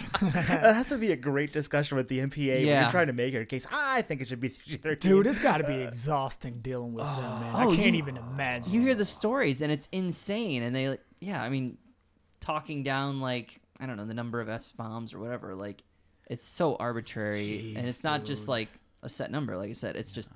[0.75, 2.83] has to be a great discussion with the MPA when Yeah.
[2.83, 3.67] you're trying to make your case.
[3.73, 5.01] I think it should be PG-13.
[5.01, 7.55] Dude, it's got to be uh, exhausting dealing with them, man.
[7.57, 8.71] I Oh, can't you- even imagine.
[8.73, 11.79] You hear the stories and it's insane, and they yeah, I mean,
[12.41, 15.83] talking down like I don't know the number of f bombs or whatever, like
[16.29, 18.69] it's so arbitrary, and it's not just like
[19.03, 19.57] a set number.
[19.57, 20.31] Like I said, it's just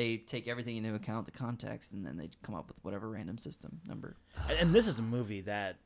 [0.00, 3.36] they take everything into account, the context, and then they come up with whatever random
[3.38, 4.16] system number.
[4.58, 5.76] and this is a movie that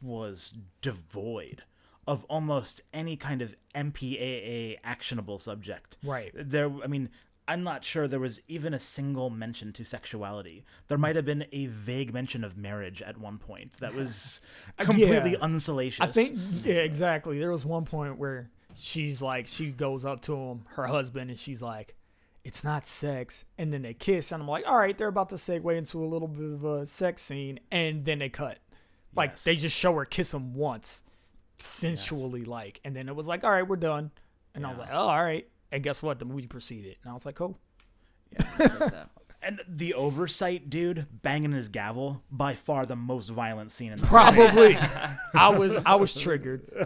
[0.00, 1.62] was devoid
[2.06, 5.96] of almost any kind of MPAA actionable subject.
[6.04, 6.30] Right.
[6.34, 7.08] There, I mean,
[7.48, 10.64] I'm not sure there was even a single mention to sexuality.
[10.88, 14.40] There might have been a vague mention of marriage at one point that was
[14.78, 15.38] completely Yeah.
[15.40, 16.00] unsalacious.
[16.06, 17.38] I think yeah, exactly.
[17.38, 21.38] There was one point where she's like, she goes up to him, her husband, and
[21.38, 21.96] she's like,
[22.44, 25.34] "It's not sex," and then they kiss, and I'm like, "All right, they're about to
[25.36, 28.58] segue into a little bit of a sex scene," and then they cut.
[29.16, 29.44] Like Yes.
[29.44, 31.02] they just show her kiss him once,
[31.58, 34.10] sensually like, and then it was like, "All right, we're done,"
[34.54, 36.18] and I was like, "Oh, all right." And guess what?
[36.18, 37.56] The movie proceeded, and I was like, "Oh,
[38.38, 39.10] Like that.
[39.46, 44.06] And the oversight dude banging his gavel, by far the most violent scene in the
[44.06, 44.76] probably."
[45.34, 46.62] I was I was triggered.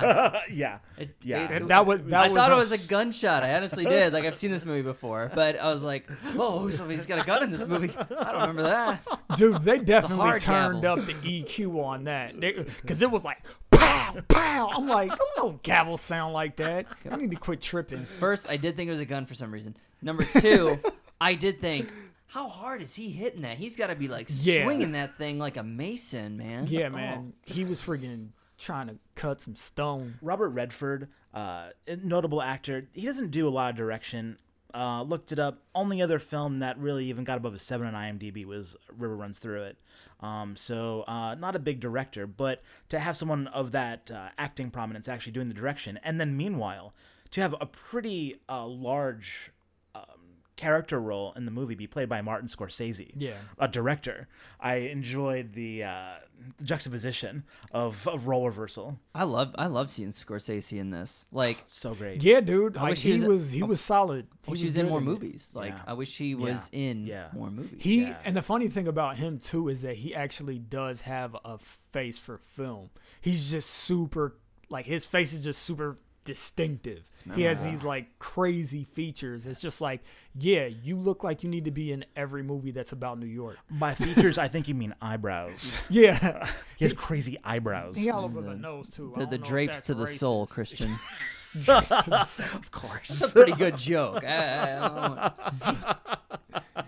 [0.51, 0.79] yeah.
[0.99, 1.45] It- Yeah.
[1.45, 3.43] it- And that was that I was thought it was a gunshot.
[3.45, 4.13] I honestly did.
[4.13, 7.43] Like I've seen this movie before, but I was like, "Oh, somebody's got a gun
[7.45, 9.03] in this movie." I don't remember that.
[9.37, 11.01] Dude, they definitely turned gavel.
[11.01, 13.39] up the EQ on that because it was like
[13.71, 14.71] pow pow.
[14.75, 16.87] I'm like, don't no gavel sound like that.
[17.11, 18.07] I need to quit tripping.
[18.19, 19.77] First, I did think it was a gun for some reason.
[20.03, 20.79] Number two,
[21.21, 21.91] I did think,
[22.29, 23.59] how hard is he hitting that?
[23.59, 24.65] He's got to be like Yeah.
[24.65, 26.67] swinging that thing like a mason, man.
[26.69, 30.19] Yeah, man, he was freaking trying to cut some stone.
[30.21, 32.89] Robert Redford, uh, a notable actor.
[32.93, 34.39] He doesn't do a lot of direction.
[34.75, 35.63] Uh, looked it up.
[35.75, 39.39] Only other film that really even got above a seven on IMDb was River Runs
[39.39, 39.79] Through It.
[40.21, 44.71] Um, so uh, not a big director, but to have someone of that uh, acting
[44.71, 46.93] prominence actually doing the direction, and then meanwhile
[47.31, 49.53] to have a pretty uh, large
[50.59, 53.37] character role in the movie be played by Martin Scorsese, Yeah.
[53.59, 54.29] a director.
[54.61, 56.15] I enjoyed the uh,
[56.65, 58.99] juxtaposition of, of role reversal.
[59.15, 61.29] I love I love seeing Scorsese in this.
[61.33, 62.23] Like, So great.
[62.23, 64.27] Yeah, dude, I like wish he he was- was he was solid.
[64.47, 65.53] I wish he he was in more movies.
[65.55, 65.83] Like, Yeah.
[65.87, 67.29] I wish he was in Yeah.
[67.33, 67.79] more movies.
[67.83, 68.19] He Yeah.
[68.25, 71.59] and the funny thing about him too is that he actually does have a
[71.93, 72.91] face for film.
[73.21, 74.37] He's just super
[74.71, 75.97] like his face is just super
[76.29, 77.03] distinctive.
[77.35, 79.47] He has these like crazy features.
[79.47, 80.03] It's just like,
[80.39, 83.57] yeah, you look like you need to be in every movie that's about New York.
[83.71, 85.79] By features, I think you mean eyebrows.
[85.89, 86.47] Yeah.
[86.77, 87.97] He has crazy eyebrows.
[87.97, 89.15] he all over the nose too.
[89.17, 90.47] I the, don't the know if drapes that's to the soul.
[90.47, 90.97] Christian.
[91.67, 93.09] of course.
[93.21, 94.23] That's a pretty good joke.
[94.23, 95.95] I- I don't know.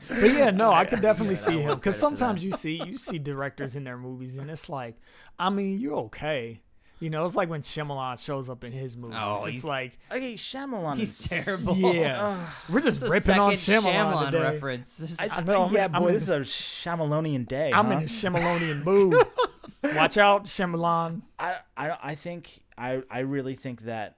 [0.09, 3.19] But yeah, no, I could definitely Yeah, see him because sometimes you see you see
[3.19, 4.97] directors in their movies and it's like,
[5.39, 6.61] I mean, you're okay.
[7.01, 9.17] You know, it's like when Shyamalan shows up in his movies.
[9.19, 10.97] Oh, it's like, Okay, Shyamalan.
[10.99, 11.75] He's is- terrible.
[11.77, 14.43] yeah, we're just It's ripping on second Shyamalan, Shyamalan today.
[14.43, 14.99] reference.
[14.99, 17.71] This is- I, I know, I'm yeah, I'm boy, in- this is a Shyamalanian day.
[17.75, 17.93] I'm huh?
[17.93, 19.15] in a Shyamalanian mood.
[19.97, 21.23] Watch out, Shyamalan.
[21.39, 24.17] I, I, I think I, I really think that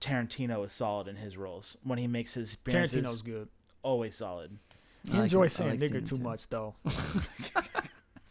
[0.00, 3.04] Tarantino is solid in his roles when he makes his appearances.
[3.04, 3.48] Tarantino's good.
[3.82, 4.56] always solid.
[5.06, 6.74] He I like enjoys him- saying like nigger seeing too much though.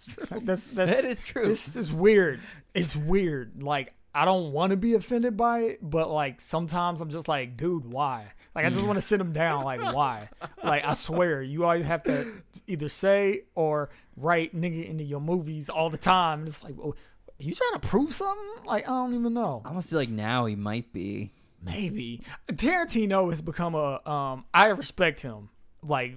[0.06, 0.40] That's true.
[0.46, 1.48] That's that's That is true.
[1.48, 2.40] This is weird.
[2.74, 3.64] It's weird.
[3.64, 7.58] Like I don't want to be offended by it, but like sometimes I'm just like,
[7.58, 8.32] dude, why?
[8.54, 9.64] Like I just want to sit him down.
[9.64, 10.30] Like why?
[10.64, 12.32] Like I swear, you always have to
[12.68, 16.40] either say or write nigga into your movies all the time.
[16.40, 18.66] And it's like, well, are you trying to prove something?
[18.66, 19.62] Like I don't even know.
[19.66, 21.34] I almost feel like now he might be.
[21.66, 24.08] Maybe Tarantino has become a.
[24.08, 25.50] Um, I respect him
[25.82, 26.16] like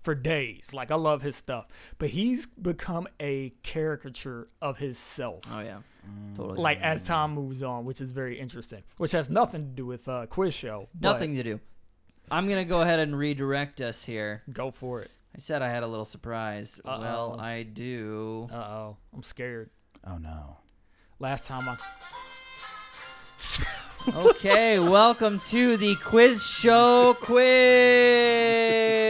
[0.00, 0.72] for days.
[0.72, 1.66] Like I love his stuff,
[1.98, 5.44] but he's become a caricature of himself.
[5.52, 5.78] Oh yeah,
[6.34, 6.58] totally.
[6.60, 8.82] Like as time moves on, which is very interesting.
[8.96, 10.88] Which has nothing to do with uh, quiz show.
[10.94, 11.60] but nothing to do.
[12.30, 14.42] I'm gonna go ahead and redirect us here.
[14.52, 15.10] Go for it.
[15.34, 16.80] I said I had a little surprise.
[16.84, 17.00] Uh-oh.
[17.00, 18.48] Well, I do.
[18.52, 19.70] Uh oh, I'm scared.
[20.06, 20.56] Oh no.
[21.18, 21.76] Last time I
[24.16, 29.07] Okay, welcome to the quiz show quiz.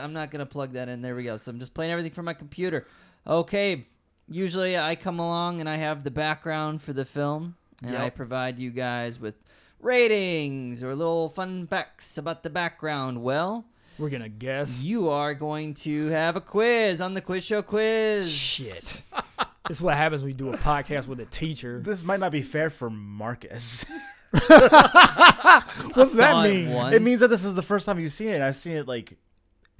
[0.00, 1.02] I'm not gonna plug that in.
[1.02, 1.36] There we go.
[1.36, 2.86] So I'm just playing everything from my computer.
[3.26, 3.86] Okay,
[4.28, 8.58] usually I come along and I have the background for the film, and I provide
[8.58, 9.34] you guys with
[9.80, 13.22] ratings or little fun facts about the background.
[13.22, 13.64] Well,
[13.98, 14.82] We're gonna guess.
[14.82, 18.30] you are going to have a quiz on the quiz show quiz.
[18.30, 19.02] Shit.
[19.68, 21.80] this is what happens when you do a podcast with a teacher.
[21.84, 23.84] This might not be fair for Marcus.
[24.30, 26.92] What's that Saw it mean?
[26.92, 28.40] it means that this is the first time you've seen it.
[28.40, 29.16] I've seen it like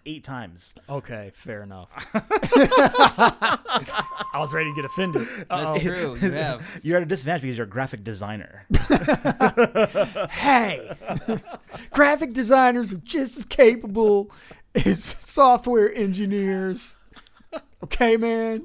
[0.06, 0.74] eight times.
[0.88, 1.88] Okay, fair enough.
[2.14, 3.58] I
[4.38, 5.26] was ready to get offended.
[5.48, 5.78] That's Uh-oh.
[5.78, 6.16] true.
[6.20, 6.80] You have.
[6.82, 8.66] You're at a disadvantage because you're a graphic designer.
[10.30, 10.90] Hey,
[11.90, 14.30] graphic designers are just as capable
[14.74, 16.94] as software engineers.
[17.84, 18.64] Okay, man.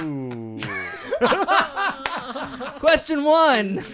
[0.00, 0.58] Ooh.
[2.78, 3.84] Question one.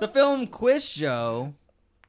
[0.00, 1.54] The film Quiz Show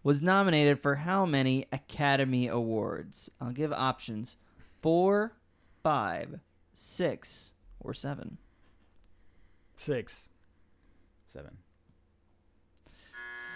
[0.04, 3.30] was nominated for how many Academy Awards?
[3.40, 4.38] I'll give options
[4.82, 5.34] four,
[5.84, 6.40] five,
[6.74, 8.38] six, or seven.
[9.76, 10.28] Six.
[11.28, 11.58] Seven.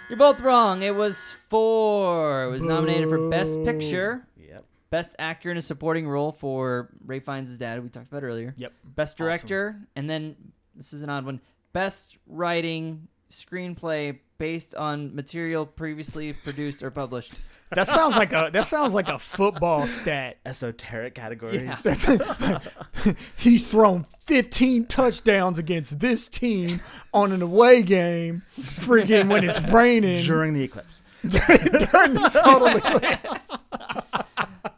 [0.10, 0.84] You're both wrong.
[0.84, 2.44] It was four.
[2.46, 4.64] It was nominated for Best Picture, Yep.
[4.92, 8.54] Best Actor in a Supporting Role for Ray Fiennes' dad, we talked about earlier.
[8.56, 8.72] Yep.
[8.84, 10.36] Best Director, and then
[10.76, 11.42] this is an odd one.
[11.74, 13.08] Best Writing
[13.44, 17.36] Screenplay based on material previously produced or published.
[17.72, 20.38] That sounds like a that sounds like a football stat.
[20.46, 21.86] Esoteric categories.
[21.86, 22.60] Yeah.
[23.38, 26.80] He's thrown 15 touchdowns against this team
[27.14, 31.02] on an away game, freaking when it's raining During the eclipse.
[31.28, 33.58] during the total eclipse.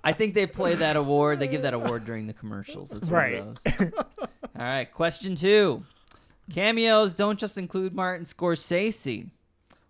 [0.03, 1.41] I think they play that award.
[1.41, 2.91] They give that award during the commercials.
[2.91, 3.33] That's one Right.
[3.39, 3.91] of those.
[4.21, 5.83] All right, question two.
[6.51, 9.29] Cameos don't just include Martin Scorsese.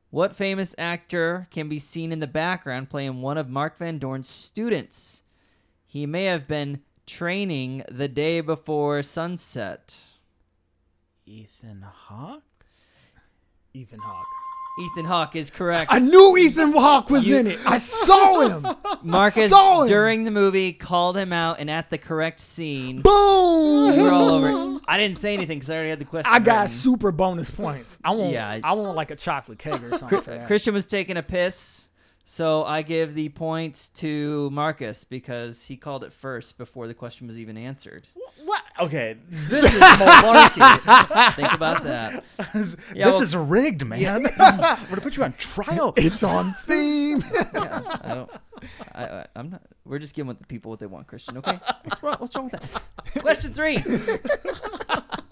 [0.10, 4.30] What famous actor can be seen in the background playing one of Mark Van Doren's
[4.30, 5.22] students?
[5.86, 9.98] He may have been training the day before sunset.
[11.26, 12.43] Ethan Hawke?
[13.74, 14.47] Ethan Hawke.
[14.80, 15.92] Ethan Hawke is correct.
[15.92, 17.60] I knew Ethan Hawke was You- in it.
[17.66, 18.68] I saw him.
[19.04, 19.88] Marcus saw him.
[19.88, 23.98] during the movie called him out, and at the correct scene, Boom.
[23.98, 24.82] we were all over it.
[24.88, 26.32] I didn't say anything because I already had the question.
[26.32, 26.68] I got written.
[26.70, 27.98] super bonus points.
[28.04, 28.60] I want Yeah.
[28.63, 30.22] I want like a chocolate cake or something.
[30.22, 30.48] for that.
[30.48, 31.90] Christian was taking a piss,
[32.30, 37.26] so I give the points to Marcus because he called it first before the question
[37.28, 38.06] was even answered.
[38.44, 38.62] What?
[38.82, 41.34] Okay, this is malarkey.
[41.36, 42.24] Think about that.
[42.54, 44.24] this Yeah, well- is rigged, man.
[44.24, 45.94] We're gonna put you on trial.
[45.98, 47.24] It's on theme.
[47.54, 48.32] Yeah, I don't.
[48.94, 49.62] I, I, I'm not.
[49.86, 51.38] We're just giving the people what they want, Christian.
[51.38, 51.60] Okay.
[51.84, 52.16] What's wrong?
[52.20, 53.22] What's wrong with that?
[53.22, 53.78] Question three.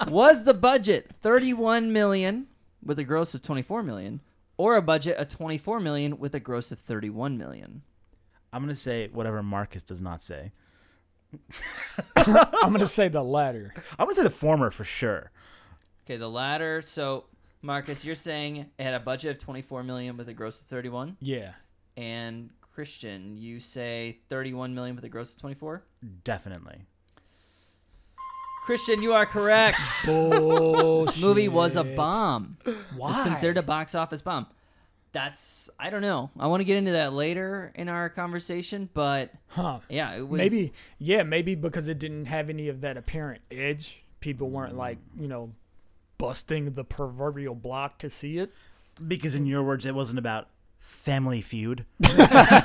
[0.10, 2.47] Was the budget 31 million
[2.84, 4.21] with a gross of 24 million,
[4.57, 7.81] or a budget of 24 million with a gross of 31 million?
[8.53, 10.51] I'm gonna say whatever Marcus does not say.
[12.15, 13.73] I'm gonna say the latter.
[13.99, 15.31] I'm gonna say the former for sure.
[16.05, 16.81] Okay, the latter.
[16.81, 17.25] So,
[17.61, 21.17] Marcus, you're saying it had a budget of 24 million with a gross of 31,
[21.19, 21.53] Yeah.
[21.97, 25.83] and Christian, you say 31 million with a gross of 24.
[26.23, 26.85] Definitely.
[28.65, 29.78] Christian, you are correct.
[30.06, 32.58] This movie was a bomb.
[32.97, 33.12] Why?
[33.12, 34.47] It's considered a box office bomb.
[35.12, 36.32] That's I don't know.
[36.39, 39.80] I want to get into that later in our conversation, but Huh.
[39.88, 44.04] yeah, it was Maybe, yeah, maybe because it didn't have any of that apparent edge.
[44.19, 44.78] People weren't mm.
[44.78, 45.51] like, you know,
[46.17, 48.51] busting the proverbial block to see it.
[49.08, 50.47] Because in your words, it wasn't about
[50.86, 51.86] Family Feud.
[52.04, 52.60] I,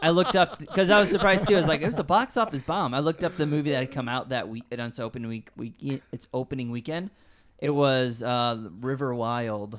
[0.00, 1.54] I looked up because I was surprised too.
[1.54, 2.94] I was like, it was a box office bomb.
[2.94, 5.50] I looked up the movie that had come out that week on its opening week,
[5.56, 7.10] week its opening weekend.
[7.58, 9.78] It was uh, River Wild.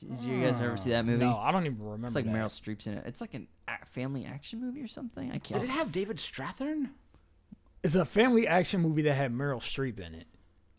[0.00, 1.24] Did you guys ever see that movie?
[1.24, 2.06] No, I don't even remember.
[2.06, 2.34] it's like that.
[2.34, 3.04] Meryl Streep's in it.
[3.06, 5.28] It's like an a- family action movie or something.
[5.30, 5.60] I can't.
[5.60, 6.88] Did it have David Strathairn?
[7.84, 10.26] It's a family action movie that had Meryl Streep in it.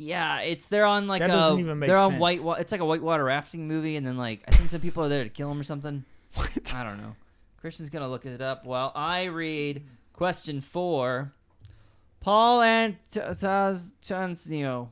[0.03, 2.21] Yeah, it's they're on like That a doesn't even make they're on sense.
[2.21, 2.41] white.
[2.43, 5.09] Wa- it's like a whitewater rafting movie, and then like I think some people are
[5.09, 6.05] there to kill him or something.
[6.35, 6.73] What?
[6.73, 7.15] I don't know.
[7.59, 9.83] Christian's gonna look it up while I read
[10.13, 11.33] question four.
[12.21, 14.87] Paul Antastasio,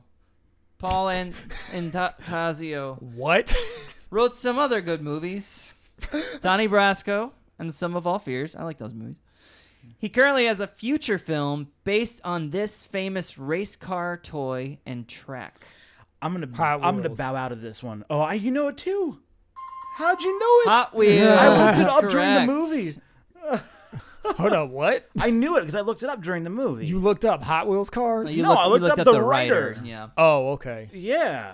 [0.78, 1.32] Paul An-
[1.72, 3.54] Antastasio What?
[4.10, 5.74] wrote some other good movies.
[6.40, 8.54] Donnie Brasco and The Sum of All Fears.
[8.56, 9.20] I like those movies.
[9.98, 15.64] He currently has a future film based on this famous race car toy and track.
[16.22, 17.18] I'm gonna Hot I'm gonna Wheels.
[17.18, 18.04] bow out of this one.
[18.10, 19.18] Oh, I, you know it too.
[19.96, 20.68] How'd you know it?
[20.68, 21.28] Hot Wheels.
[21.38, 22.46] I looked it up during the correct.
[22.46, 22.94] movie.
[24.36, 25.08] Hold on, what?
[25.18, 26.86] I knew it because I looked it up during the movie.
[26.86, 28.34] You looked up Hot Wheels cars?
[28.36, 29.68] You No, looked, I looked looked up up, the the writer.
[29.74, 29.80] writer.
[29.86, 30.08] Yeah.
[30.16, 30.90] Oh, okay.
[30.92, 31.52] yeah.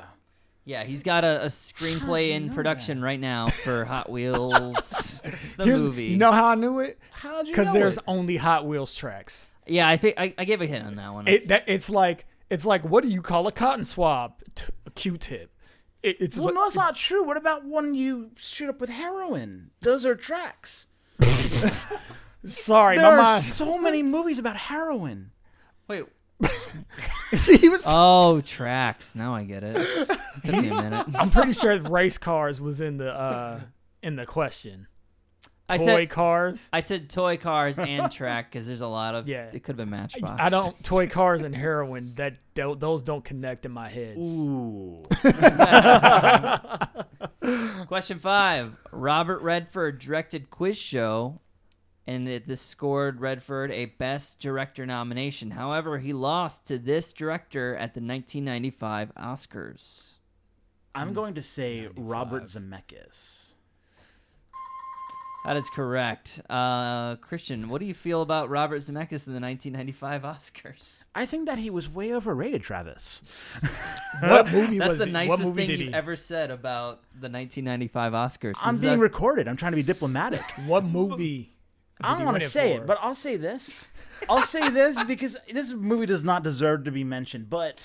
[0.66, 5.20] Yeah, he's got a, a screenplay in know production right now for Hot Wheels,
[5.56, 6.06] the Here's- movie.
[6.06, 6.98] You know how I knew it?
[7.12, 8.04] How did you Because know there's it?
[8.08, 9.46] only Hot Wheels tracks.
[9.66, 11.28] yeah, I think I, I gave a hint on that one.
[11.28, 14.34] It that it's like it's like what do you call a cotton swab?
[14.56, 15.52] T- a Q-tip.
[16.02, 17.22] It, it's Well, like, no, that's not true.
[17.24, 19.70] What about when you shoot up with heroin?
[19.82, 20.88] Those are tracks.
[22.44, 23.42] sorry, There my are mind.
[23.42, 25.30] so many movies about heroin.
[25.88, 26.04] Wait.
[27.60, 27.84] he was.
[27.86, 29.14] Oh, tracks.
[29.16, 29.76] Now I get it.
[29.76, 31.06] it took me a minute.
[31.14, 33.60] I'm pretty sure race cars was in the uh
[34.02, 34.86] in the question.
[35.68, 36.68] I Toy said cars.
[36.72, 39.26] I said toy cars and track because there's a lot of.
[39.26, 39.50] Yeah.
[39.52, 40.40] It could have been Matchbox.
[40.40, 42.12] I don't toy cars and heroin.
[42.14, 44.16] That tho- those don't connect in my head.
[44.16, 45.02] Ooh.
[47.88, 51.40] Question five: Robert Redford directed Quiz Show,
[52.06, 55.50] and it, this scored Redford a Best Director nomination.
[55.52, 60.14] However, he lost to this director at the 1995 Oscars.
[60.94, 63.52] I'm going to say Robert Zemeckis.
[65.44, 66.40] That is correct.
[66.50, 71.04] Uh, Christian, what do you feel about Robert Zemeckis in the 1995 Oscars?
[71.14, 73.22] I think that he was way overrated, Travis.
[74.22, 75.12] What movie That's was the it?
[75.12, 75.94] nicest what movie thing did you've he?
[75.94, 78.54] ever said about the 1995 Oscars.
[78.62, 79.46] I'm This being a- recorded.
[79.46, 80.40] I'm trying to be diplomatic.
[80.66, 81.52] What movie?
[82.00, 82.82] I don't want to say for?
[82.82, 83.88] it, but I'll say this.
[84.30, 87.50] I'll say this because this movie does not deserve to be mentioned.
[87.50, 87.80] But,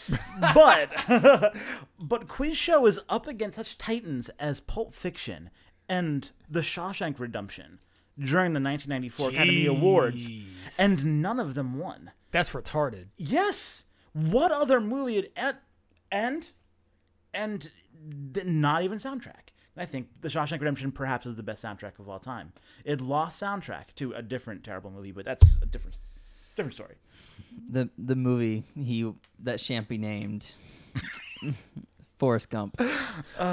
[0.53, 1.55] but,
[1.99, 5.49] but Quiz Show is up against such titans as Pulp Fiction
[5.89, 7.79] and The Shawshank Redemption
[8.17, 10.31] during the 1994 Academy Awards,
[10.77, 12.11] and none of them won.
[12.31, 13.07] That's retarded.
[13.17, 13.83] Yes.
[14.13, 15.57] What other movie and
[16.11, 16.51] and
[17.33, 17.71] and
[18.45, 19.40] not even soundtrack.
[19.75, 22.51] And I think The Shawshank Redemption perhaps is the best soundtrack of all time.
[22.83, 25.97] It lost soundtrack to a different terrible movie, but that's a different
[26.55, 26.95] different story.
[27.69, 30.55] the the movie he that shan't be named.
[32.19, 32.79] Forrest Gump.
[33.39, 33.47] Oh.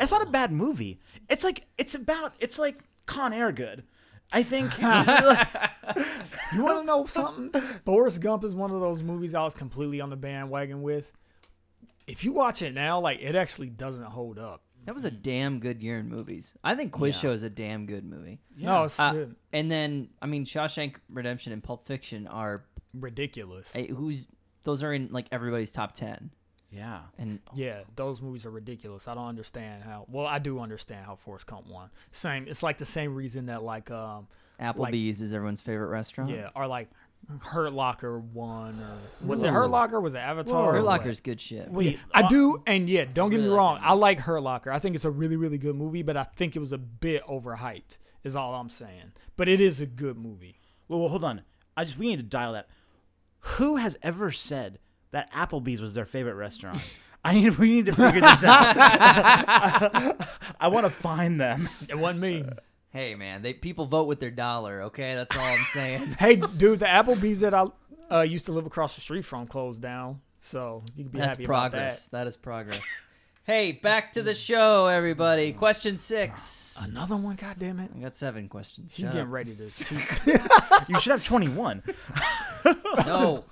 [0.00, 0.98] It's not a bad movie.
[1.28, 3.84] It's like it's about it's like Con Air good.
[4.32, 4.86] I think You
[6.62, 7.50] want to know something?
[7.84, 11.12] Forrest Gump is one of those movies I was completely on the bandwagon with.
[12.06, 14.62] If you watch it now, like it actually doesn't hold up.
[14.86, 16.52] That was a damn good year in movies.
[16.62, 17.20] I think Quiz Yeah.
[17.22, 18.40] Show is a damn good movie.
[18.56, 19.36] No, it's Uh, good.
[19.52, 23.72] and then I mean Shawshank Redemption and Pulp Fiction are ridiculous.
[23.72, 24.26] who's
[24.64, 26.30] those are in like everybody's top ten.
[26.70, 27.02] yeah.
[27.18, 29.06] And Yeah, those movies are ridiculous.
[29.08, 30.06] I don't understand how.
[30.08, 31.88] Well, I do understand how Forrest Gump won.
[32.12, 32.46] Same.
[32.48, 34.28] It's like the same reason that like um
[34.60, 36.30] Applebee's is everyone's favorite restaurant.
[36.30, 36.88] yeah or like
[37.42, 40.00] Hurt Locker won or was it Hurt Locker?
[40.00, 40.54] Was it Avatar?
[40.54, 40.68] Whoa.
[40.68, 40.98] or Hurt what?
[40.98, 41.70] Locker's good shit.
[41.70, 43.74] Wait, I uh, do, and yeah, don't get really me like wrong.
[43.76, 44.70] that I like Hurt Locker.
[44.70, 47.24] I think it's a really, really good movie, but I think it was a bit
[47.26, 47.98] overhyped.
[48.22, 49.12] Is all I'm saying.
[49.36, 50.58] But it is a good movie.
[50.88, 51.42] Well, well, hold on.
[51.76, 52.68] I just we need to dial that.
[53.40, 54.78] Who has ever said
[55.10, 56.80] that Applebee's was their favorite restaurant?
[57.24, 58.76] I need we need to figure this out.
[60.60, 61.68] I want to find them.
[61.88, 62.44] It wasn't me.
[62.94, 64.82] Hey man, they people vote with their dollar.
[64.82, 66.12] Okay, that's all I'm saying.
[66.20, 67.66] hey, dude, the Applebee's that I
[68.08, 71.36] uh, used to live across the street from closed down, so you can be That's
[71.36, 72.06] happy progress.
[72.06, 72.80] That is progress.
[73.42, 75.52] hey, back to the show, everybody.
[75.52, 76.78] Question six.
[76.88, 77.90] Another one, God damn it!
[77.96, 78.94] I got seven questions.
[78.94, 79.32] Shut getting up.
[79.32, 79.64] ready to.
[80.88, 81.82] You should have 21.
[83.06, 83.44] No.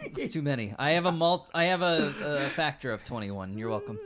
[0.00, 0.74] it's too many.
[0.78, 1.50] I have a mult.
[1.52, 3.58] I have a, a factor of twenty-one.
[3.58, 3.98] You're welcome.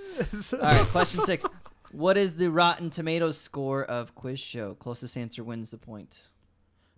[0.55, 1.45] All right, question six.
[1.93, 4.75] What is the Rotten Tomatoes score of Quiz Show?
[4.75, 6.29] Closest answer wins the point.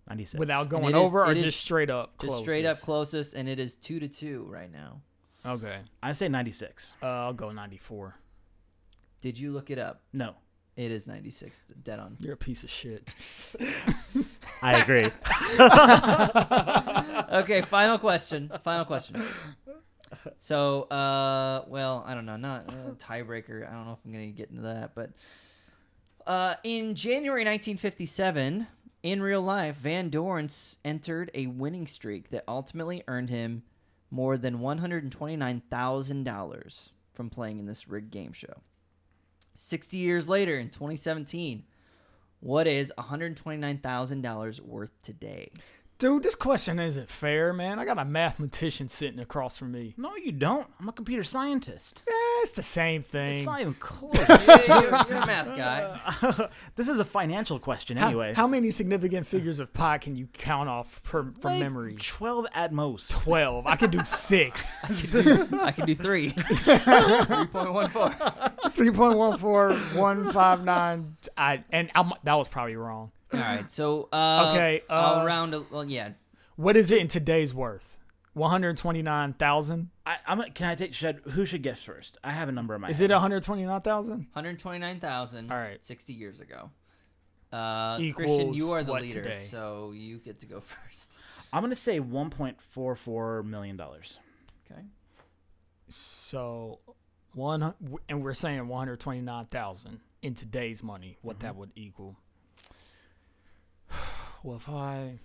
[0.09, 0.39] 96.
[0.39, 2.17] Without going it is- over, or just straight up.
[2.19, 2.85] Just straight up closest?
[3.31, 5.01] closest, and it is two to two right now.
[5.45, 6.95] Okay, I say 96.
[7.01, 8.15] uh, I'll go 94.
[9.21, 10.01] Did you look it up?
[10.13, 10.35] No.
[10.77, 11.65] It is ninety-six.
[11.83, 12.15] Dead on.
[12.19, 13.13] You're a piece of shit.
[14.61, 15.11] I agree.
[17.43, 18.49] okay, final question.
[18.63, 19.21] Final question.
[20.39, 23.67] So, uh, well, I don't know, not uh, tiebreaker.
[23.67, 25.11] I don't know if I'm gonna get into that, but
[26.27, 28.67] uh, in January 1957,
[29.03, 30.49] in real life, Van Doren
[30.85, 33.63] entered a winning streak that ultimately earned him
[34.11, 38.61] more than $129,000 from playing in this rigged game show.
[39.55, 41.63] 60 years later, in 2017,
[42.39, 45.51] what is $129,000 worth today?
[46.01, 47.77] Dude, this question isn't fair, man.
[47.77, 49.93] I got a mathematician sitting across from me.
[49.97, 50.65] No, you don't.
[50.79, 52.01] I'm a computer scientist.
[52.07, 53.35] Eh, it's the same thing.
[53.35, 54.17] It's not even close.
[54.67, 56.49] you're, you're a math guy.
[56.75, 58.33] this is a financial question How- anyway.
[58.33, 61.97] How, many significant figures of pi can you count off per, from Like, memory?
[62.01, 63.11] 12 at most.
[63.11, 63.67] 12.
[63.67, 64.75] I could do six.
[65.53, 66.31] I can do three.
[66.31, 68.71] 3.14.
[68.71, 71.13] 3.14159.
[71.37, 73.11] I and I'm, that was probably wrong.
[73.33, 75.53] All right, so uh, Okay, I'll uh, round.
[75.53, 76.11] A, well, yeah,
[76.57, 77.97] What is it in today's worth?
[78.33, 79.89] One hundred twenty nine thousand.
[80.05, 80.41] I, I'm.
[80.53, 80.93] Can I take?
[80.93, 82.17] Should who should guess first?
[82.23, 82.89] I have a number in my.
[82.89, 83.11] Is head.
[83.11, 84.27] it one hundred twenty nine thousand?
[84.33, 85.51] 129,000.
[85.51, 85.83] All right.
[85.83, 86.69] 60 years ago.
[87.51, 89.37] Uh, Christian, you are the what leader, today?
[89.37, 91.19] so you get to go first.
[91.51, 94.19] I'm gonna say 1.44 million dollars.
[94.71, 94.81] Okay.
[95.89, 96.79] So
[97.33, 97.73] one
[98.07, 101.17] and we're saying one hundred twenty nine thousand in today's money.
[101.21, 101.45] What Mm-hmm.
[101.47, 102.15] that would equal?
[104.43, 105.19] Well, if I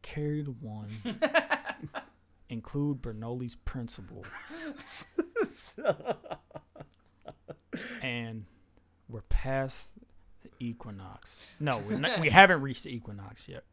[0.00, 0.88] carried one,
[2.48, 4.24] include Bernoulli's principle,
[8.02, 8.46] and
[9.06, 9.90] we're past
[10.42, 11.38] the equinox.
[11.60, 13.64] No, we're not, we haven't reached the equinox yet.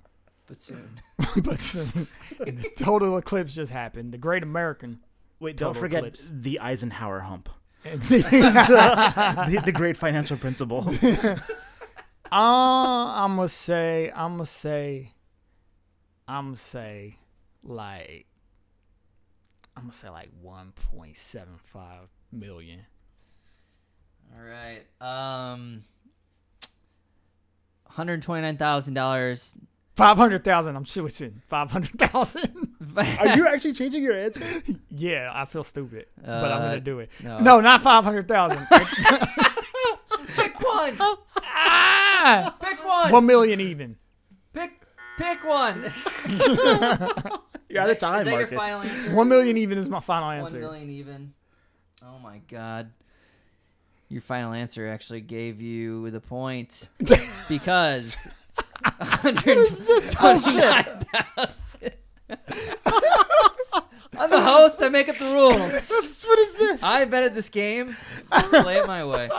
[0.46, 1.00] But soon.
[1.42, 2.10] but soon,
[2.46, 4.12] and the total eclipse just happened.
[4.12, 5.00] The Great American.
[5.40, 6.28] Wait, don't Total forget eclipse.
[6.30, 7.48] the Eisenhower hump.
[7.84, 10.92] The, the great financial principle.
[12.34, 15.12] Uh, I'm gonna say, I'm gonna say,
[16.28, 17.18] I'm gonna say,
[17.64, 18.26] like,
[19.78, 21.58] I'm gonna say like 1.75
[22.32, 22.80] million.
[24.36, 24.84] All right.
[25.00, 25.84] Um,
[27.96, 29.56] $129,000.
[29.96, 30.76] Five hundred thousand.
[30.76, 31.44] I'm switching.
[31.48, 32.74] Five hundred thousand.
[32.98, 34.44] Are you actually changing your answer?
[34.90, 37.12] yeah, I feel stupid, but I'm Uh, gonna do it.
[37.24, 38.66] no, No, not five hundred thousand.
[40.92, 41.18] Pick one.
[41.38, 43.12] ah, Pick one.
[43.12, 43.98] one million even.
[44.54, 44.82] Pick
[45.18, 45.92] pick one.
[47.70, 48.58] You're out of time, Is that your Marcus.
[48.58, 49.16] final answer?
[49.16, 50.60] One million even is my final answer.
[50.60, 51.34] million even.
[52.04, 52.92] Oh my god.
[54.10, 56.90] Your final answer actually gave you the point
[57.50, 58.30] because
[59.22, 60.64] what is this bullshit?
[64.16, 64.84] I'm the host.
[64.84, 65.56] I make up the rules.
[66.28, 66.84] what is this?
[66.84, 67.98] I invented this game.
[68.32, 69.30] Just play it my way.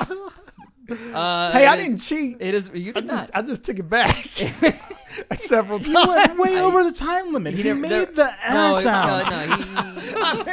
[0.91, 2.37] Uh, hey, I it is- didn't cheat.
[2.41, 2.71] It is.
[2.75, 3.31] You I just, not.
[3.35, 4.15] I just took it back
[5.37, 6.39] several You went times.
[6.41, 7.55] way over the time limit.
[7.55, 9.31] He, never- made there- the R no, sound.
[9.31, 10.45] no, no.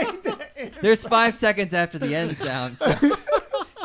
[0.65, 2.77] He, there's five seconds after the end sound.
[2.77, 2.91] So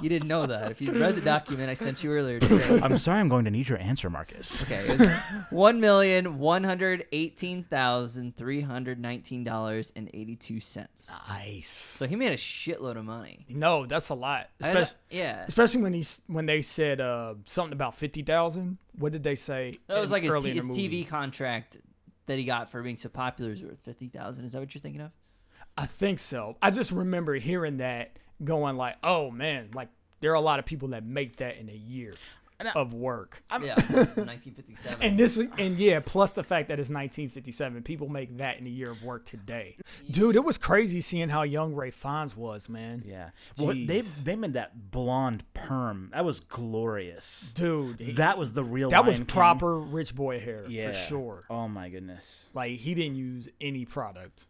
[0.03, 0.71] you didn't know that.
[0.71, 2.81] If you read the document I sent you earlier today.
[2.83, 4.63] I'm sorry, I'm going to need your answer, Marcus.
[4.63, 5.09] Okay, it was
[5.51, 11.11] one million one hundred eighteen thousand three hundred nineteen dollars and eighty two cents.
[11.29, 11.69] Nice.
[11.69, 13.47] So he made a shitload of money.
[13.49, 14.49] No, that's a lot.
[14.63, 18.79] I- Especially, yeah, especially when he's when they said uh, something about fifty thousand.
[18.99, 19.73] What did they say?
[19.89, 21.05] that was in- like his, early t- in his the movie?
[21.05, 21.77] TV contract
[22.27, 24.45] that he got for being so popular is worth fifty thousand.
[24.45, 25.11] Is that what you're thinking of?
[25.79, 26.57] I think so.
[26.63, 29.89] I just remember hearing that, going like, "Oh man, like
[30.21, 32.13] there are a lot of people that make that in a year
[32.61, 35.03] I- of work." yeah, this is 1957.
[35.03, 38.67] And this was, and yeah, plus the fact that it's 1957, people make that in
[38.67, 39.77] a year of work today.
[40.11, 43.03] Dude, it was crazy seeing how young Ralph Fiennes was, man.
[43.07, 43.31] Yeah.
[43.59, 44.25] Well, they Jeez.
[44.25, 46.11] they made that blonde perm.
[46.13, 47.53] That was glorious.
[47.55, 48.91] Dude, he- That was the real.
[48.91, 49.27] that was King.
[49.27, 50.93] proper rich boy hair Yeah.
[50.93, 51.45] for sure.
[51.51, 52.49] Oh my goodness.
[52.55, 54.45] Like he didn't use any product.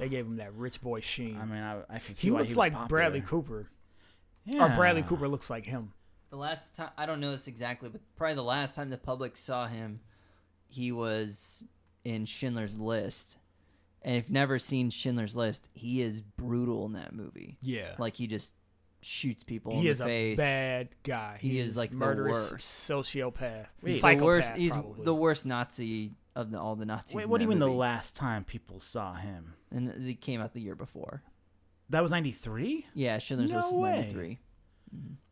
[0.00, 1.38] They gave him that rich boy sheen.
[1.40, 2.88] I mean, I, I can see he why looks was like popular.
[2.88, 3.70] Bradley Cooper,
[4.44, 4.64] Yeah.
[4.72, 5.92] or Bradley Cooper looks like him.
[6.30, 9.36] the last time I don't know this exactly, but probably the last time the public
[9.36, 10.00] saw him,
[10.66, 11.64] he was
[12.04, 13.36] in Schindler's List.
[14.02, 17.58] And if you've never seen Schindler's List, he is brutal in that movie.
[17.60, 18.54] Yeah, Like he just
[19.02, 20.36] shoots people he in is the a face.
[20.38, 21.36] bad guy.
[21.40, 22.90] He is, like, the murderous worst.
[22.90, 24.24] sociopath, Wait, the the psychopath.
[24.24, 24.54] worst.
[24.54, 25.04] He's probably.
[25.04, 27.14] the worst Nazi of the, all the Nazis.
[27.14, 29.54] Wait, what do you mean the last time people saw him?
[29.70, 31.22] And it came out the year before.
[31.90, 32.86] That was ninety three.
[32.94, 33.90] Yeah, Schindler's No List is way.
[33.90, 34.38] ninety three.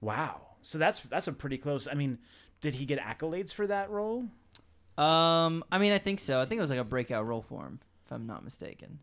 [0.00, 0.40] Wow.
[0.62, 1.88] So that's that's a pretty close.
[1.88, 2.18] I mean,
[2.61, 4.26] did he get accolades for that role?
[4.96, 6.40] Um, I mean, I think so.
[6.40, 8.98] I think it was like a breakout role for him, if I'm not mistaken.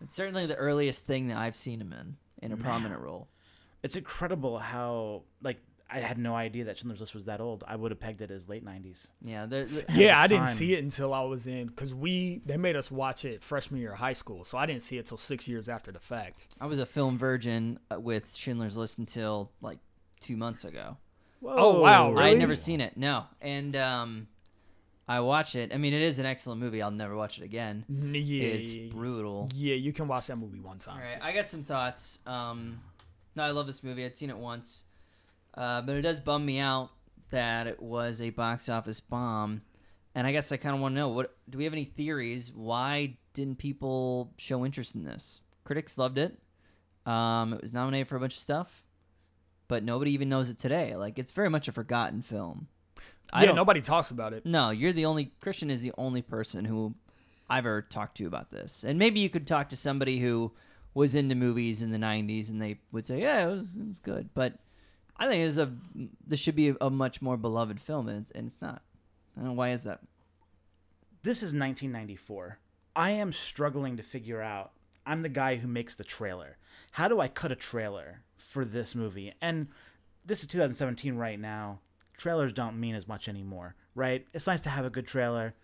[0.00, 3.28] It's certainly the earliest thing that I've seen him in in a prominent role.
[3.82, 5.58] It's incredible how like
[5.90, 7.64] I had no idea that Schindler's List was that old.
[7.66, 9.08] I would have pegged it as late nineties.
[9.22, 12.42] Yeah, there, there- Yeah, its I didn't see it until I was in because we
[12.44, 15.06] they made us watch it freshman year of high school, so I didn't see it
[15.06, 16.54] till six years after the fact.
[16.60, 19.78] I was a film virgin uh, with Schindler's List until like
[20.20, 20.98] two months ago.
[21.42, 22.28] Oh, wow, I Really?
[22.30, 22.96] had never seen it.
[22.96, 24.26] No, and um,
[25.06, 25.72] I watch it.
[25.72, 26.82] I mean, it is an excellent movie.
[26.82, 27.84] I'll never watch it again.
[27.88, 29.48] Yeah, It's brutal.
[29.54, 30.96] yeah, you can watch that movie one time.
[30.96, 32.18] All right, I got some thoughts.
[32.26, 32.80] Um,
[33.36, 34.04] no, I love this movie.
[34.04, 34.82] I'd seen it once,
[35.54, 36.90] uh, but it does bum me out
[37.30, 39.62] that it was a box office bomb.
[40.14, 42.52] And I guess I kind of want to know what do we have any theories?
[42.52, 45.40] Why didn't people show interest in this?
[45.64, 46.38] Critics loved it.
[47.06, 48.82] Um, it was nominated for a bunch of stuff,
[49.68, 50.96] but nobody even knows it today.
[50.96, 52.68] Like it's very much a forgotten film.
[53.32, 54.44] I yeah, don't- nobody talks about it.
[54.46, 56.94] no, you're the only Christian is the only person who
[57.50, 58.84] I've ever talked to about this.
[58.84, 60.52] And maybe you could talk to somebody who
[60.94, 64.00] was into movies in the 90s and they would say, "Yeah, it was, it was
[64.00, 64.54] good." But
[65.18, 65.72] I think it's a
[66.26, 68.82] this should be a much more beloved film, and it's, and it's not.
[69.36, 70.00] I don't know why is that.
[71.22, 72.58] This is 1994.
[72.94, 74.72] I am struggling to figure out.
[75.04, 76.58] I'm the guy who makes the trailer.
[76.92, 79.32] How do I cut a trailer for this movie?
[79.40, 79.68] And
[80.24, 81.80] this is 2017 right now.
[82.16, 84.26] Trailers don't mean as much anymore, right?
[84.34, 85.54] It's nice to have a good trailer,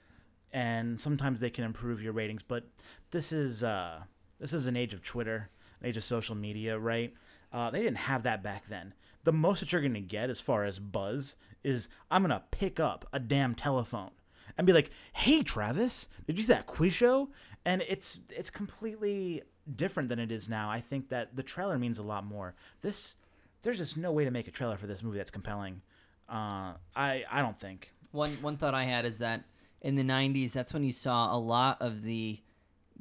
[0.52, 2.42] and sometimes they can improve your ratings.
[2.42, 2.64] But
[3.10, 4.02] this is uh,
[4.40, 5.50] this is an age of Twitter,
[5.80, 7.12] an age of social media, right?
[7.52, 8.94] Uh, they didn't have that back then.
[9.24, 13.06] The most that you're gonna get as far as buzz is I'm gonna pick up
[13.12, 14.10] a damn telephone
[14.56, 17.30] and be like, "Hey, Travis, did you see that quiz show?"
[17.64, 19.42] And it's it's completely
[19.74, 20.70] different than it is now.
[20.70, 22.54] I think that the trailer means a lot more.
[22.82, 23.16] This
[23.62, 25.80] there's just no way to make a trailer for this movie that's compelling.
[26.28, 27.92] Uh, I I don't think.
[28.12, 29.44] One one thought I had is that
[29.80, 32.40] in the '90s, that's when you saw a lot of the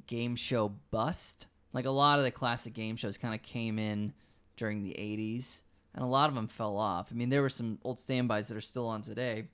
[0.08, 1.48] game show bust.
[1.74, 4.14] Like a lot of the classic game shows kind of came in
[4.56, 5.62] during the '80s,
[5.96, 7.08] and a lot of them fell off.
[7.12, 9.46] I mean, there were some old standbys that are still on today.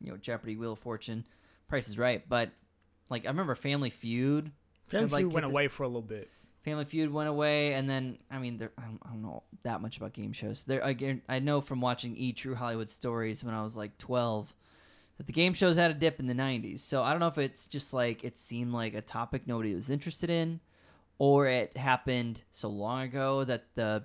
[0.00, 1.26] You know, Jeopardy, Wheel of Fortune,
[1.66, 2.50] Price is Right, but
[3.10, 4.52] like I remember Family Feud.
[4.86, 6.30] Family like, Feud went the- away for a little bit.
[6.62, 9.80] Family Feud went away, and then I mean, there, I, don't, I don't know that
[9.80, 10.64] much about game shows.
[10.64, 14.52] There, again, I know from watching E True Hollywood Stories when I was like twelve
[15.16, 16.80] that the game shows had a dip in the '90s.
[16.80, 19.88] So I don't know if it's just like it seemed like a topic nobody was
[19.88, 20.60] interested in,
[21.18, 24.04] or it happened so long ago that the,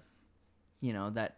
[0.80, 1.38] you know, that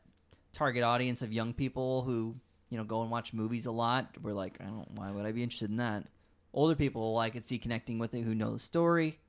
[0.56, 2.36] target audience of young people who
[2.70, 5.32] you know go and watch movies a lot were like, I don't, why would I
[5.32, 6.06] be interested in that?
[6.54, 9.20] Older people I could see connecting with it who know the story.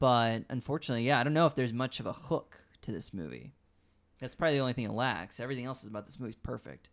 [0.00, 3.52] But unfortunately, yeah, I don't know if there's much of a hook to this movie.
[4.18, 5.40] That's probably the only thing it lacks.
[5.40, 6.88] Everything else is about this movie's perfect.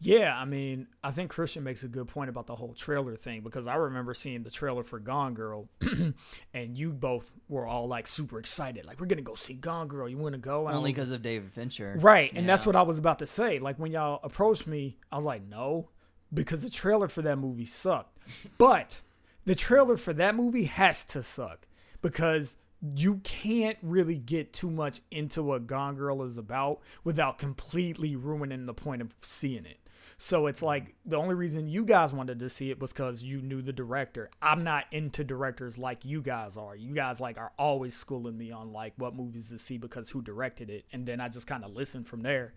[0.00, 3.42] Yeah, I mean, I think Christian makes a good point about the whole trailer thing
[3.42, 5.68] because I remember seeing the trailer for Gone Girl,
[6.54, 10.08] and you both were all like super excited, like we're gonna go see Gone Girl.
[10.08, 10.66] You want to go?
[10.68, 11.96] And Only because of David Fincher.
[12.00, 13.58] Right, and that's what I was about to say.
[13.58, 15.88] Like when y'all approached me, I was like, no,
[16.32, 18.16] because the trailer for that movie sucked.
[18.58, 19.00] but
[19.44, 21.66] the trailer for that movie has to suck
[22.02, 22.56] because
[22.96, 28.66] you can't really get too much into what Gone Girl is about without completely ruining
[28.66, 29.78] the point of seeing it.
[30.22, 33.40] So it's like the only reason you guys wanted to see it was because you
[33.40, 34.30] knew the director.
[34.42, 36.76] I'm not into directors like you guys are.
[36.76, 40.20] You guys like are always schooling me on like what movies to see because who
[40.20, 42.52] directed it, and then I just kind of listen from there,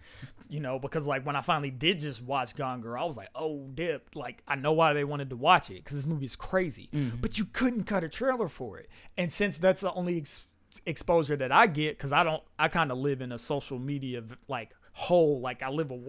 [0.49, 0.77] you know.
[0.77, 4.13] Because like when I finally did just watch Gone Girl, I was like, oh dip,
[4.13, 7.15] like I know why they wanted to watch it because this movie is crazy, mm-hmm.
[7.21, 10.47] but you couldn't cut a trailer for it, and since that's the only ex-
[10.85, 14.21] exposure that I get, because I don't, I kind of live in a social media
[14.49, 16.01] like hole, like I live a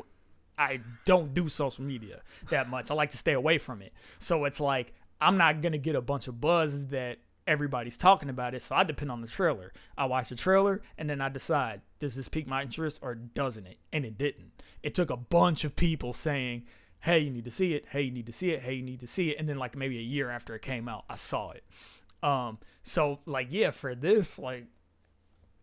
[0.58, 2.90] I don't do social media that much.
[2.90, 3.92] I like to stay away from it.
[4.18, 8.54] So it's like I'm not gonna get a bunch of buzz that everybody's talking about
[8.54, 8.62] it.
[8.62, 9.72] So I depend on the trailer.
[9.98, 13.66] I watch the trailer and then I decide does this pique my interest or doesn't
[13.66, 13.78] it?
[13.92, 14.52] And it didn't.
[14.82, 16.64] It took a bunch of people saying,
[17.00, 17.86] "Hey, you need to see it.
[17.88, 18.62] Hey, you need to see it.
[18.62, 20.88] Hey, you need to see it." And then like maybe a year after it came
[20.88, 21.64] out, I saw it.
[22.22, 24.66] Um, so like yeah, for this like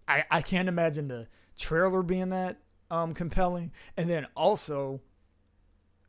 [0.07, 1.27] I, I can't imagine the
[1.57, 2.57] trailer being that
[2.91, 3.71] um, compelling.
[3.97, 5.01] And then also,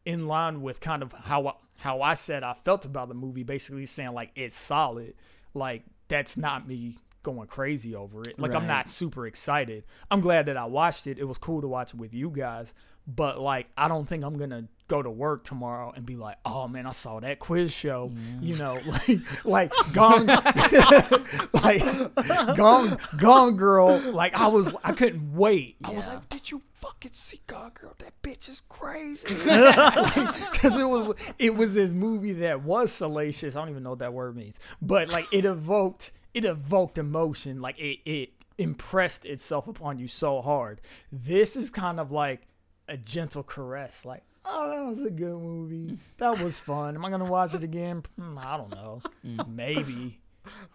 [0.05, 3.45] in line with kind of how I, how I said I felt about the movie,
[3.45, 5.14] basically saying like it's solid.
[5.55, 8.39] Like that's not me going crazy over it.
[8.39, 9.85] Like I'm not super excited.
[10.11, 11.18] I'm glad that I watched it.
[11.18, 12.74] It was cool to watch it with you guys.
[13.07, 16.68] But like I don't think I'm gonna go to work tomorrow and be like, oh
[16.68, 18.12] man, I saw that quiz show.
[18.40, 20.26] You know, like like gone
[21.53, 23.98] like gone gone girl.
[23.98, 25.76] Like I was I couldn't wait.
[25.82, 27.94] I was like, did you fucking see Gone Girl?
[27.98, 29.28] That bitch is crazy.
[30.53, 33.57] Because it was it was this movie that was salacious.
[33.57, 37.61] I don't even know what that word means, but like it evoked it evoked emotion.
[37.61, 40.80] Like it it impressed itself upon you so hard.
[41.11, 42.46] This is kind of like
[42.89, 44.05] a gentle caress.
[44.05, 45.99] Like oh, that was a good movie.
[46.18, 46.95] That was fun.
[46.95, 48.03] Am I gonna watch it again?
[48.18, 49.03] Hmm, I don't know.
[49.49, 50.20] Maybe.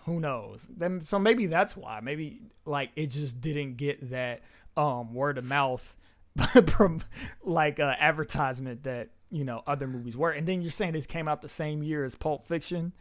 [0.06, 0.66] Who knows?
[0.70, 2.00] Then so maybe that's why.
[2.02, 4.42] Maybe like it just didn't get that
[4.76, 5.96] um word of mouth
[6.68, 7.02] from
[7.44, 10.32] like uh, advertisement that you know other movies were.
[10.32, 12.94] And then you're saying this came out the same year as Pulp Fiction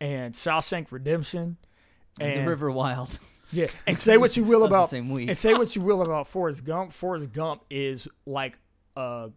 [0.00, 1.56] and Shawshank Redemption.
[2.20, 3.18] And the River Wild.
[3.54, 5.28] Yeah, and say what you will about same week.
[5.28, 6.92] and say what you will about Forrest Gump.
[6.92, 8.58] Forrest Gump is like
[8.96, 9.30] a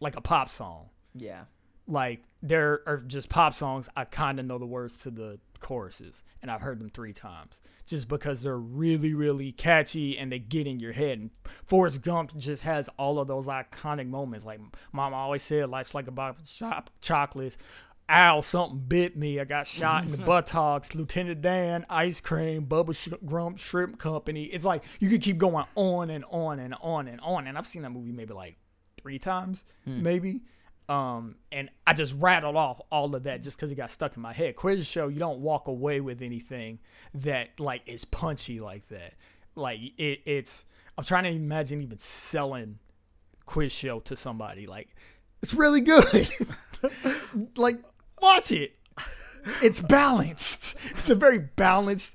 [0.00, 0.88] like a pop song.
[1.14, 1.44] yeah.
[1.86, 3.88] Like there are just pop songs.
[3.94, 7.60] I kind of know the words to the choruses, and I've heard them three times
[7.86, 11.18] just because they're really, really catchy and they get in your head.
[11.18, 11.30] And
[11.66, 14.46] Forrest Gump just has all of those iconic moments.
[14.46, 14.60] Like
[14.92, 17.58] Mama always said, "Life's like a box of chocolates."
[18.08, 19.40] Ow, something bit me.
[19.40, 20.94] I got shot in the buttocks.
[20.94, 24.44] Lieutenant Dan, ice cream, Bubba Sh- Grump Shrimp Company.
[24.44, 27.46] It's like you could keep going on and on and on and on.
[27.46, 28.56] And I've seen that movie maybe like
[29.00, 30.42] three times, maybe.
[30.88, 34.22] Um, and I just rattled off all of that just because it got stuck in
[34.22, 34.54] my head.
[34.56, 36.78] Quiz show, you don't walk away with anything
[37.14, 39.14] that like is punchy like that.
[39.54, 40.64] Like it, it's.
[40.96, 42.78] I'm trying to imagine even selling
[43.46, 44.66] quiz show to somebody.
[44.66, 44.94] Like
[45.42, 46.04] it's really good.
[47.56, 47.76] like
[48.20, 48.74] watch it.
[49.62, 50.74] It's balanced.
[50.92, 52.14] It's a very balanced.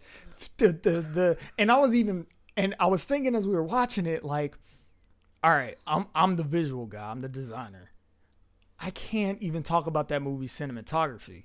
[0.58, 2.26] The, the the and I was even
[2.58, 4.58] and I was thinking as we were watching it, like,
[5.44, 7.12] all right, I'm I'm the visual guy.
[7.12, 7.92] I'm the designer.
[8.80, 11.44] I can't even talk about that movie's cinematography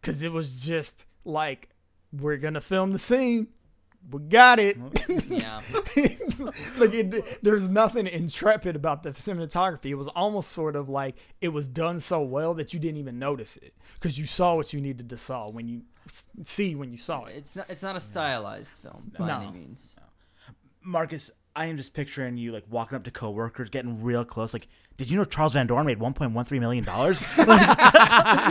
[0.00, 1.68] because it was just like
[2.12, 3.48] we're gonna film the scene.
[4.10, 4.76] We got it.
[5.28, 5.60] Yeah.
[6.78, 9.86] like it, there's nothing intrepid about the cinematography.
[9.86, 13.18] It was almost sort of like it was done so well that you didn't even
[13.18, 15.82] notice it because you saw what you needed to saw when you
[16.44, 17.34] see when you saw it.
[17.36, 17.66] It's not.
[17.68, 19.40] It's not a stylized film by No.
[19.40, 19.96] any means.
[20.82, 24.52] Marcus, I am just picturing you like walking up to coworkers, getting real close.
[24.52, 27.20] Like, did you know Charles Van Doren made 1.13 million dollars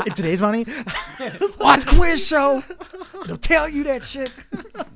[0.08, 0.66] in today's money?
[1.60, 2.64] Watch quiz show.
[3.26, 4.32] They'll tell you that shit.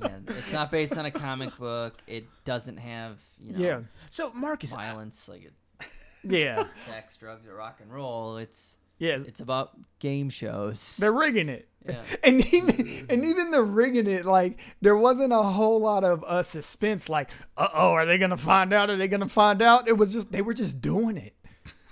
[0.00, 1.94] Yeah, it's not based on a comic book.
[2.06, 3.80] It doesn't have you know Yeah,
[4.10, 5.86] So Marcus, violence like it-
[6.24, 8.36] yeah, sex, drugs, or rock and roll.
[8.36, 9.18] It's yeah.
[9.26, 10.98] it's about game shows.
[10.98, 11.66] They're rigging it.
[11.86, 12.02] Yeah.
[12.22, 16.42] And even and even the rigging it, like there wasn't a whole lot of uh,
[16.42, 17.08] suspense.
[17.08, 18.90] Like, uh oh, are they gonna find out?
[18.90, 19.88] Are they gonna find out?
[19.88, 21.34] It was just they were just doing it.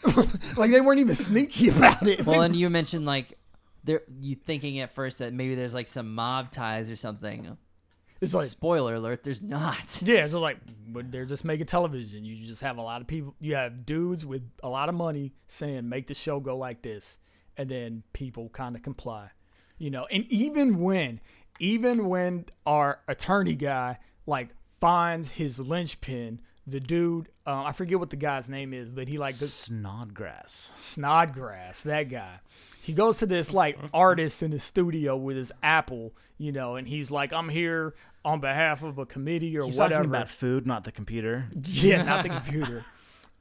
[0.57, 2.25] like they weren't even sneaky about it.
[2.25, 3.39] well, and you mentioned like
[3.85, 7.57] there you thinking at first that maybe there's like some mob ties or something.
[8.21, 10.01] it's like Spoiler alert: there's not.
[10.05, 12.25] Yeah, so like, but they're just making television.
[12.25, 13.35] You just have a lot of people.
[13.41, 17.19] You have dudes with a lot of money saying, "Make the show go like this,"
[17.57, 19.31] and then people kind of comply.
[19.79, 21.21] You know, and even when,
[21.61, 24.49] even when our attorney guy like
[24.81, 26.41] finds his linchpin,
[26.71, 30.73] the dude, uh, I forget what the guy's name is, but he like goes, Snodgrass.
[30.75, 32.41] Snodgrass, that guy.
[32.83, 36.87] He goes to this like artist in the studio with his Apple, you know, and
[36.89, 37.95] he's like, "I'm here
[38.25, 41.49] on behalf of a committee or He's whatever." talking about food, not the computer.
[41.65, 42.85] Yeah, not the computer.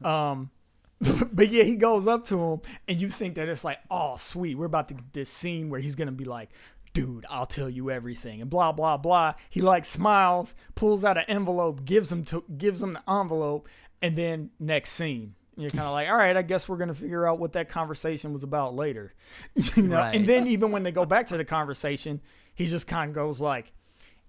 [0.04, 0.52] Um,
[1.32, 4.56] but yeah, he goes up to him, and you think that it's like, oh, sweet,
[4.58, 6.50] we're about to get this scene where he's gonna be like,
[6.98, 9.36] dude, I'll tell you everything, and blah blah blah.
[9.52, 13.70] He like smiles, pulls out an envelope, gives him to gives him the envelope,
[14.02, 15.36] and then next scene.
[15.56, 17.70] And you're kind of like, all right, I guess we're gonna figure out what that
[17.70, 19.14] conversation was about later,
[19.76, 19.98] you know.
[19.98, 20.16] Right.
[20.16, 22.20] And then even when they go back to the conversation,
[22.56, 23.72] he just kind of goes like,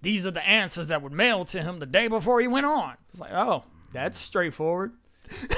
[0.03, 2.97] these are the answers that were mailed to him the day before he went on.
[3.09, 4.91] It's like, oh, that's straightforward.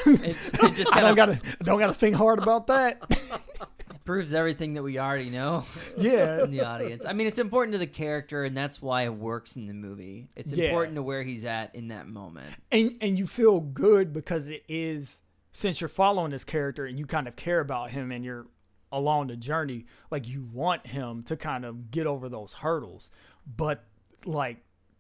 [0.05, 2.99] It, it just I kind don't of gotta, don't gotta think hard about that.
[4.12, 5.64] proves everything that we already know
[5.97, 7.05] yeah, in the audience.
[7.05, 10.28] I mean, it's important to the character, and that's why it works in the movie.
[10.36, 10.66] It's Yeah.
[10.66, 12.53] important to where he's at in that moment.
[12.72, 15.22] and and you feel good because it is
[15.53, 18.47] since you're following this character and you kind of care about him and you're
[18.91, 23.09] along the journey, like you want him to kind of get over those hurdles,
[23.47, 23.86] but
[24.26, 24.57] like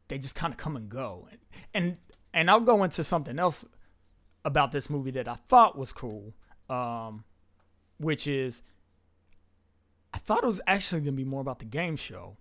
[0.07, 1.27] they just kind of come and go.
[1.31, 1.39] And
[1.73, 1.97] and
[2.33, 3.65] and I'll go into something else
[4.45, 6.33] about this movie that I thought was cool,
[6.69, 7.25] um,
[7.97, 8.61] which is
[10.13, 12.37] I thought it was actually gonna be more about the game show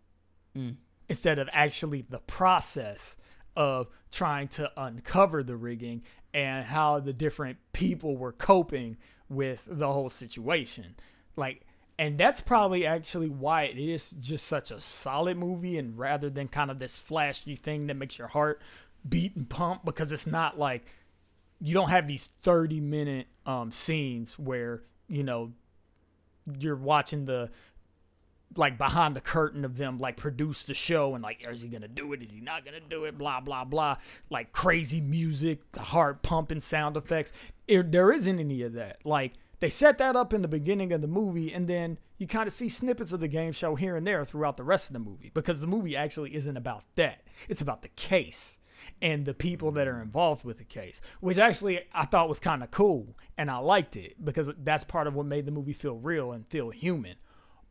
[0.57, 0.77] Mm.
[1.09, 3.17] instead of actually the process
[3.57, 6.03] of trying to uncover the rigging
[6.35, 8.97] and how the different people were coping
[9.29, 10.97] with the whole situation.
[11.37, 11.63] Like,
[11.99, 16.49] and that's probably actually why it is just such a solid movie, and rather than
[16.49, 18.61] kind of this flashy thing that makes your heart
[19.09, 20.85] beat and pump, because it's not like
[21.61, 25.53] you don't have these 30 minute um, scenes where, you know,
[26.59, 27.51] you're watching the
[28.57, 31.87] like behind the curtain of them like produce the show and like is he gonna
[31.87, 32.23] do it?
[32.23, 33.17] Is he not gonna do it?
[33.17, 33.97] Blah blah blah.
[34.29, 37.33] Like crazy music the heart pumping sound effects.
[37.69, 38.99] It- there isn't any of that.
[39.05, 42.47] Like they set that up in the beginning of the movie and then you kind
[42.47, 44.99] of see snippets of the game show here and there throughout the rest of the
[44.99, 47.23] movie because the movie actually isn't about that.
[47.49, 48.59] It's about the case
[49.01, 52.63] and the people that are involved with the case, which actually I thought was kind
[52.63, 55.97] of cool and I liked it because that's part of what made the movie feel
[55.97, 57.17] real and feel human.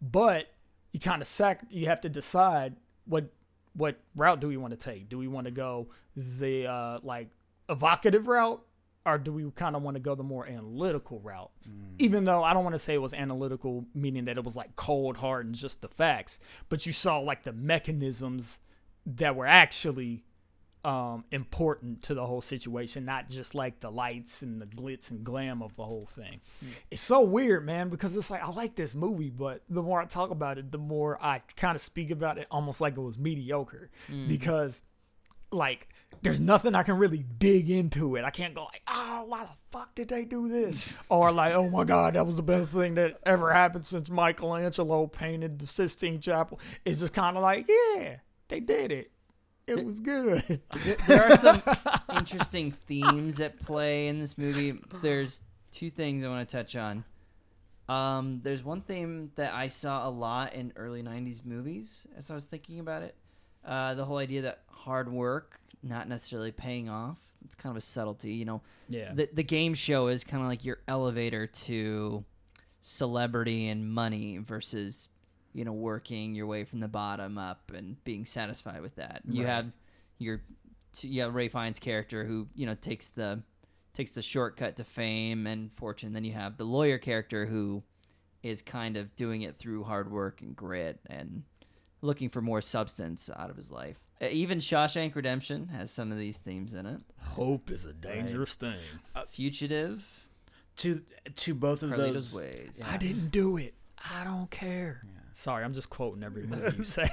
[0.01, 0.47] But
[0.91, 3.32] you kind of sac you have to decide what
[3.74, 5.10] what route do we want to take?
[5.10, 7.30] Do we want to go the uh, like
[7.70, 8.66] evocative route
[9.05, 11.51] or do we kind of want to go the more analytical route?
[11.99, 14.76] Even though I don't want to say it was analytical, meaning that it was like
[14.76, 18.60] cold hard and just the facts, but you saw like the mechanisms
[19.05, 20.24] that were actually
[20.86, 25.24] um, important to the whole situation, not just like the lights and the glitz and
[25.24, 26.40] glam of the whole thing.
[26.90, 30.06] It's so weird, man, because it's like I like this movie, but the more I
[30.06, 33.18] talk about it, the more I kind of speak about it almost like it was
[33.18, 33.90] mediocre
[34.28, 34.82] because
[35.52, 35.90] like
[36.22, 38.24] there's nothing I can really dig into it.
[38.24, 40.98] I can't go like, oh, why the fuck did they do this?
[41.10, 45.08] or like, oh my god, that was the best thing that ever happened since Michelangelo
[45.08, 46.60] painted the Sistine Chapel.
[46.86, 48.18] It's just kind of like, yeah,
[48.48, 49.12] they did it.
[49.70, 50.62] It was good.
[51.08, 51.62] there are some
[52.16, 54.80] interesting themes at play in this movie.
[55.02, 55.42] There's
[55.72, 57.04] two things I want to touch on.
[57.88, 62.36] Um, there's one theme that I saw a lot in early '90s movies as I
[62.36, 63.16] was thinking about it.
[63.66, 67.18] Uh, the whole idea that hard work not necessarily paying off.
[67.46, 68.62] It's kind of a subtlety, you know.
[68.90, 69.14] Yeah.
[69.14, 72.24] The the game show is kind of like your elevator to
[72.82, 75.10] celebrity and money versus
[75.54, 79.22] you know working your way from the bottom up and being satisfied with that.
[79.30, 79.50] You Right.
[79.50, 79.72] have
[80.18, 80.41] your
[81.02, 83.41] you have Ralph Fiennes' character who you know takes the
[83.93, 86.14] takes the shortcut to fame and fortune.
[86.14, 87.84] Then you have the lawyer character who
[88.43, 91.43] is kind of doing it through hard work and grit and
[92.02, 93.97] looking for more substance out of his life.
[94.22, 97.02] Uh, Even Shawshank Redemption has some of these themes in it.
[97.20, 98.78] Hope is a dangerous thing.
[99.16, 100.28] A Fugitive,
[100.78, 101.04] To
[101.36, 102.36] to both of Carlito's those.
[102.36, 102.84] Ways.
[102.89, 103.74] I didn't do it.
[104.14, 105.04] I don't care.
[105.34, 107.04] Sorry, I'm just quoting every movie you say.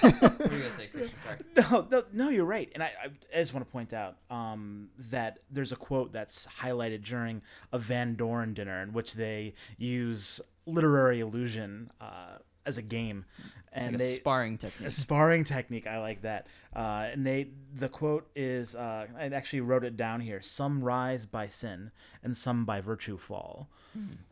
[0.00, 1.18] What you gonna say, Christian?
[1.18, 1.38] Sorry.
[1.56, 2.70] No, no, no, you're right.
[2.74, 6.46] And I, I, I just want to point out um, that there's a quote that's
[6.60, 7.42] highlighted during
[7.72, 13.24] a Van Doren dinner in which they use literary illusion uh, as a game,
[13.72, 14.92] and Like a they sparring a technique.
[14.92, 15.86] sparring technique.
[15.86, 16.46] I like that.
[16.74, 21.26] Uh, and they the quote is uh, I actually wrote it down here: "Some rise
[21.26, 21.90] by sin,
[22.22, 23.68] and some by virtue fall."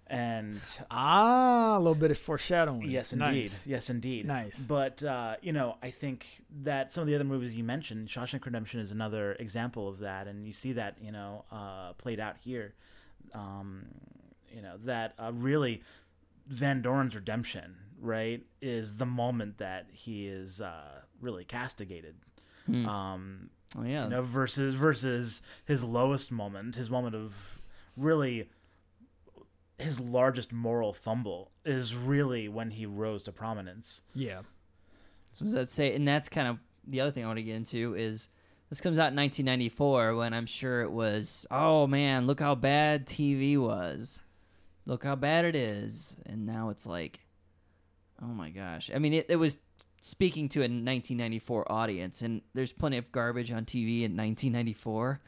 [0.07, 0.61] And
[0.91, 2.91] ah, a little bit of foreshadowing.
[2.91, 3.35] Yes, Nice.
[3.35, 3.53] indeed.
[3.66, 4.26] Yes, indeed.
[4.26, 4.59] Nice.
[4.59, 6.26] But uh, you know, I think
[6.62, 10.26] that some of the other movies you mentioned, Shawshank Redemption is another example of that,
[10.26, 12.74] and you see that you know uh, played out here.
[13.35, 13.87] Um,
[14.53, 15.83] you know that uh, really
[16.49, 22.16] Van Doren's redemption, right, is the moment that he is uh, really castigated.
[22.68, 24.05] Um, Oh yeah.
[24.05, 27.61] you know, versus versus his lowest moment, his moment of
[27.96, 28.48] really
[29.78, 34.03] his largest moral fumble is really when he rose to prominence.
[34.14, 34.40] Yeah.
[35.32, 35.94] So does that say?
[35.94, 38.28] And that's kind of the other thing I want to get into is
[38.68, 43.07] this comes out in 1994 when I'm sure it was, oh man, look how bad
[43.07, 44.20] TV was.
[44.86, 46.16] Look how bad it is.
[46.26, 47.20] And now it's like,
[48.22, 48.90] oh my gosh.
[48.94, 49.60] I mean, it, it was
[50.00, 55.20] speaking to a 1994 audience, and there's plenty of garbage on TV in 1994.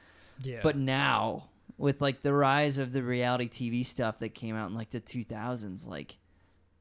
[0.43, 0.61] Yeah.
[0.63, 4.75] But now, with like the rise of the reality TV stuff that came out in
[4.75, 6.17] like the 2000s, like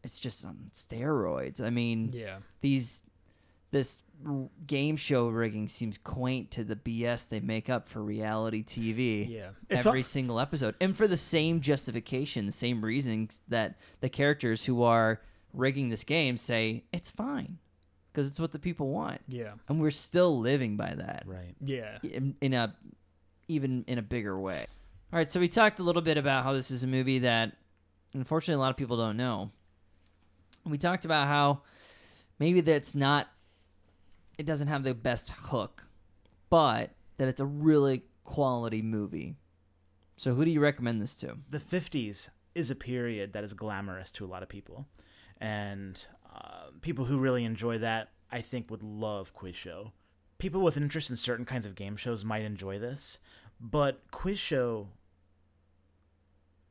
[0.04, 1.62] it's just on steroids.
[1.62, 2.38] I mean, yeah.
[2.62, 3.04] these
[3.72, 4.04] this
[4.68, 9.28] game show rigging seems quaint to the BS they make up for reality TV.
[9.30, 9.50] Yeah.
[9.70, 14.84] Every single episode, and for the same justification, the same reasons that the characters who
[14.84, 15.22] are
[15.54, 17.58] rigging this game say it's fine
[18.12, 19.54] because it's what the people want, Yeah.
[19.70, 21.56] and we're still living by that Right.
[21.64, 21.98] Yeah.
[22.04, 22.76] in, in a
[23.48, 24.68] even in a bigger way.
[25.14, 27.54] All right, so we talked a little bit about how this is a movie that
[28.14, 29.52] unfortunately a lot of people don't know.
[30.66, 31.62] We talked about how
[32.40, 33.28] maybe that's not
[34.38, 35.84] it doesn't have the best hook,
[36.50, 39.36] but that it's a really quality movie.
[40.18, 41.38] So who do you recommend this to?
[41.50, 44.88] The 50s is a period that is glamorous to a lot of people.
[45.42, 46.00] And
[46.34, 49.92] uh, people who really enjoy that, I think, would love Quiz Show.
[50.38, 53.20] People with interest in certain kinds of game shows might enjoy this,
[53.60, 54.88] but Quiz Show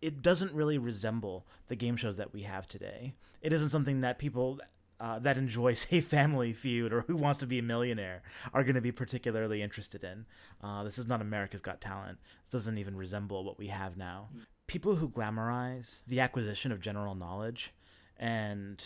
[0.01, 3.15] it doesn't really resemble the game shows that we have today.
[3.43, 4.61] It isn't something that people
[4.99, 8.75] uh, that enjoy, say, Family Feud or Who Wants to Be a Millionaire are going
[8.75, 10.27] to be particularly interested in.
[10.63, 12.19] Uh, this is not America's Got Talent.
[12.45, 14.29] This doesn't even resemble what we have now.
[14.67, 17.73] People who glamorize the acquisition of general knowledge
[18.21, 18.85] and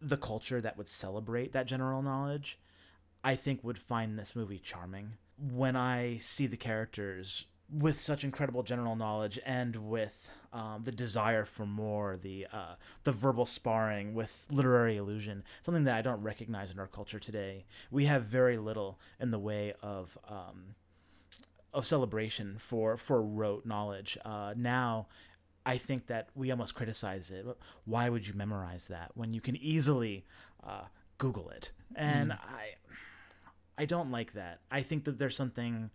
[0.00, 2.58] the culture that would celebrate that general knowledge,
[3.22, 5.12] I think would find this movie charming.
[5.38, 11.44] When I see the characters with such incredible general knowledge and with um, the desire
[11.44, 16.70] for more, the uh, the verbal sparring with literary illusion, something that I don't recognize
[16.70, 17.66] in our culture today.
[17.90, 20.76] We have very little in the way of um,
[21.74, 24.16] of celebration for for rote knowledge.
[24.24, 25.08] Uh, now,
[25.66, 27.44] I think that we almost criticize it.
[27.84, 30.24] Why would you memorize that when you can easily
[30.64, 30.84] uh,
[31.18, 31.72] Google it?
[31.96, 32.76] And I
[33.78, 34.60] I don't like that.
[34.70, 35.90] I think that there's something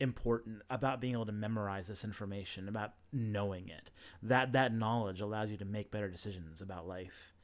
[0.00, 3.90] important about being able to memorize this information, about knowing it.
[4.22, 7.34] That that knowledge allows you to make better decisions about life.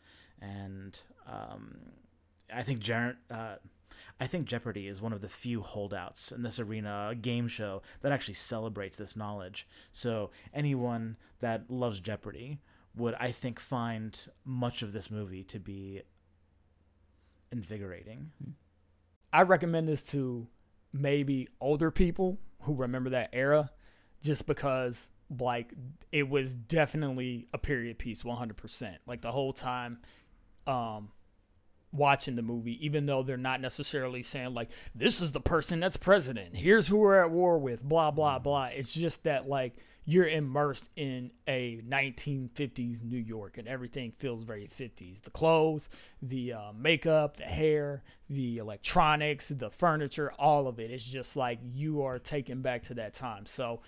[0.41, 1.79] And um,
[2.53, 3.57] I think Jared, uh,
[4.23, 8.13] I think Jeopardy is one of the few holdouts in this arena, game show that
[8.13, 9.67] actually celebrates this knowledge.
[9.91, 12.61] So anyone that loves Jeopardy
[12.95, 16.03] would, I think, find much of this movie to be
[17.51, 18.31] invigorating.
[19.33, 20.47] I recommend this to
[20.93, 23.73] maybe older people who remember that era
[24.23, 25.73] just because like
[26.13, 29.99] it was definitely a period piece 100% like the whole time
[30.69, 31.11] um
[31.93, 35.97] watching the movie even though they're not necessarily saying like this is the person that's
[35.97, 40.27] president here's who we're at war with blah blah blah it's just that like you're
[40.27, 45.23] immersed in a 1950s New York and everything feels very 50s.
[45.23, 45.89] The clothes,
[46.21, 50.91] the uh, makeup, the hair, the electronics, the furniture, all of it.
[50.91, 53.47] It's just like you are taken back to that time.
[53.47, 53.81] So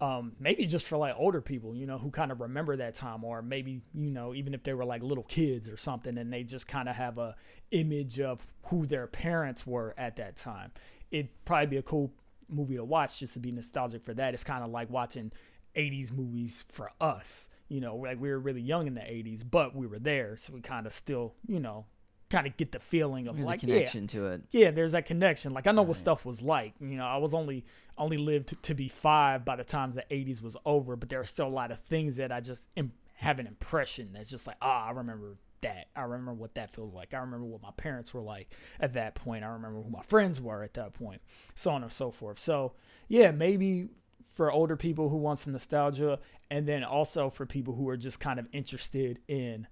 [0.00, 3.24] um, maybe just for like older people, you know, who kind of remember that time,
[3.24, 6.42] or maybe you know, even if they were like little kids or something, and they
[6.42, 7.34] just kind of have a
[7.70, 10.70] image of who their parents were at that time.
[11.10, 12.12] It'd probably be a cool
[12.48, 14.34] movie to watch just to be nostalgic for that.
[14.34, 15.32] It's kind of like watching
[15.74, 17.48] 80s movies for us.
[17.68, 20.52] You know, like we were really young in the 80s, but we were there, so
[20.52, 21.86] we kind of still, you know,
[22.28, 24.42] kind of get the feeling of Really like connection yeah, to it.
[24.50, 25.52] yeah, there's that connection.
[25.52, 26.74] Like I know what stuff was like.
[26.80, 27.64] You know, I was only
[27.98, 31.24] only lived to be five by the time the '80s was over, but there are
[31.24, 34.56] still a lot of things that I just Im- have an impression that's just like,
[34.60, 35.88] ah, I remember that.
[35.96, 37.14] I remember what that feels like.
[37.14, 39.44] I remember what my parents were like at that point.
[39.44, 41.22] I remember who my friends were at that point,
[41.54, 42.38] so on and so forth.
[42.38, 42.74] So
[43.08, 43.88] yeah, maybe
[44.28, 46.18] for older people who want some nostalgia,
[46.50, 49.66] and then also for people who are just kind of interested in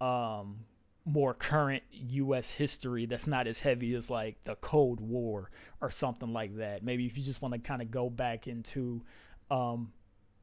[0.00, 0.60] um,
[1.04, 2.52] more current U.S.
[2.52, 5.50] history that's not as heavy as like the Cold War
[5.80, 6.82] or something like that.
[6.82, 9.02] Maybe if you just want to kind of go back into
[9.50, 9.92] um,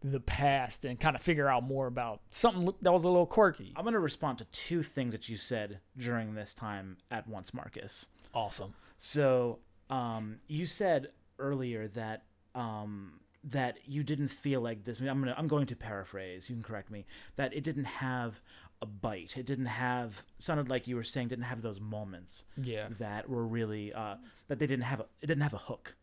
[0.03, 3.74] the past and kind of figure out more about something that was a little quirky.
[3.76, 7.53] I'm going to respond to two things that you said during this time at once,
[7.53, 8.07] Marcus.
[8.34, 8.74] Awesome.
[8.97, 9.59] So,
[9.89, 11.09] um, you said
[11.39, 12.24] earlier that
[12.55, 14.99] um, that you didn't feel like this.
[14.99, 16.49] I'm gonna I'm going to paraphrase.
[16.49, 17.05] You can correct me.
[17.36, 18.41] That it didn't have
[18.82, 19.38] a bite.
[19.38, 22.88] It didn't have sounded like you were saying didn't have those moments Yeah.
[22.99, 24.15] that were really uh,
[24.47, 24.99] that they didn't have.
[25.01, 25.95] A, it didn't have a hook,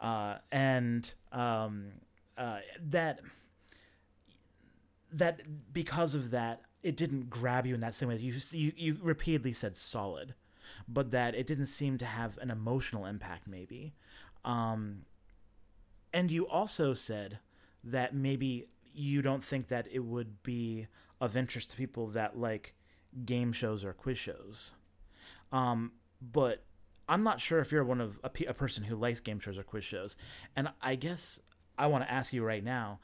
[0.00, 1.92] uh, and um,
[2.36, 2.58] uh,
[2.90, 3.20] that
[5.12, 5.40] that
[5.72, 8.16] because of that it didn't grab you in that same way.
[8.16, 10.34] You you, you repeatedly said solid,
[10.88, 13.46] but that it didn't seem to have an emotional impact.
[13.46, 13.94] Maybe,
[14.44, 15.02] um,
[16.12, 17.38] and you also said
[17.84, 20.86] that maybe you don't think that it would be
[21.20, 22.74] of interest to people that like
[23.24, 24.72] game shows or quiz shows.
[25.52, 26.64] Um, but
[27.08, 29.62] I'm not sure if you're one of a, a person who likes game shows or
[29.62, 30.16] quiz shows.
[30.54, 31.40] And I guess
[31.78, 33.00] I want to ask you right now,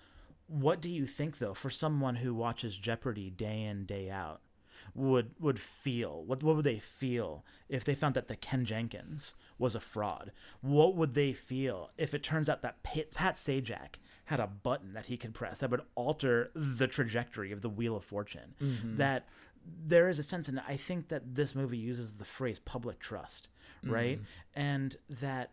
[0.47, 4.41] what do you think though for someone who watches Jeopardy day in day out
[4.95, 6.25] would would feel?
[6.25, 10.33] What what would they feel if they found that the Ken Jennings was a fraud?
[10.61, 13.97] What would they feel if it turns out that Pat, Pat Sajak
[14.33, 17.95] had a button that he could press that would alter the trajectory of the Wheel
[17.95, 18.55] of Fortune?
[18.63, 18.97] Mm-hmm.
[18.97, 19.29] That
[19.87, 23.51] there is a sense, and I think that this movie uses the phrase public trust,
[23.85, 24.17] right?
[24.17, 24.25] Mm-hmm.
[24.55, 25.51] And that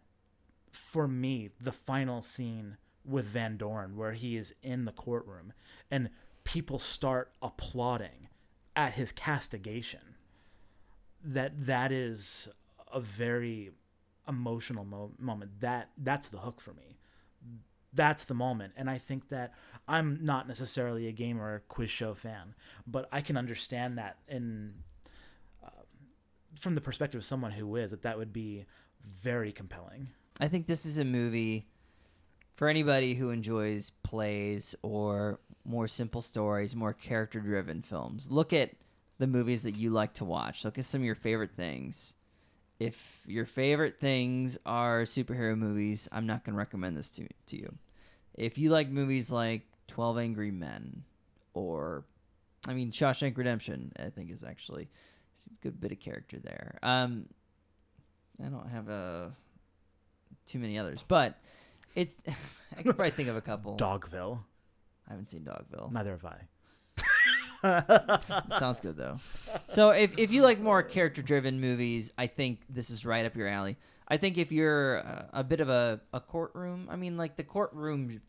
[0.72, 5.52] for me, the final scene with Van Doren, where he is in the courtroom
[5.92, 6.10] and
[6.46, 8.30] people start applauding
[8.78, 10.16] at his castigation,
[11.22, 12.48] that that is
[12.94, 13.72] a very
[14.26, 15.60] emotional mo- moment.
[15.60, 16.99] That that's the hook for me.
[17.94, 19.54] That's the moment, and I think that
[19.88, 22.54] I'm not necessarily a game or a quiz show fan,
[22.86, 24.76] but I can understand that in
[25.64, 25.70] uh,
[26.60, 28.66] from the perspective of someone who is that that would be
[29.04, 30.10] very compelling.
[30.40, 31.68] I think this is a movie
[32.56, 38.30] for anybody who enjoys plays or more simple stories, more character driven films.
[38.32, 38.72] Look at
[39.18, 40.66] the movies that you like to watch.
[40.66, 42.14] Look at some of your favorite things.
[42.80, 47.58] If your favorite things are superhero movies, I'm not going to recommend this to, to
[47.58, 47.76] you.
[48.36, 51.04] If you like movies like 12 Angry Men
[51.54, 52.06] or,
[52.68, 54.88] I mean, Shawshank Redemption, I think is actually
[55.52, 56.80] a good bit of character there.
[56.82, 57.26] Um,
[58.44, 59.34] I don't have a
[60.46, 61.38] too many others, but
[61.96, 62.18] it
[62.78, 63.76] I could probably think of a couple.
[63.76, 64.40] Dogville.
[65.08, 65.92] I haven't seen Dogville.
[65.92, 66.38] Neither have I.
[67.62, 69.18] Sounds good though.
[69.68, 73.36] So if if you like more character driven movies, I think this is right up
[73.36, 73.78] your alley.
[74.08, 77.44] I think if you're uh, a bit of a, a courtroom, I mean like the
[77.44, 78.22] courtroom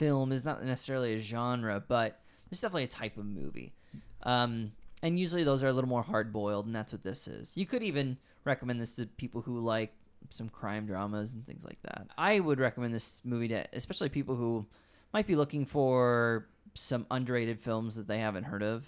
[0.00, 3.74] film is not necessarily a genre, but there's definitely a type of movie.
[4.22, 7.56] Um, and usually those are a little more hard boiled, and that's what this is.
[7.56, 9.92] You could even recommend this to people who like
[10.30, 12.06] some crime dramas and things like that.
[12.16, 14.66] I would recommend this movie to especially people who
[15.12, 18.84] might be looking for some underrated films that they haven't heard of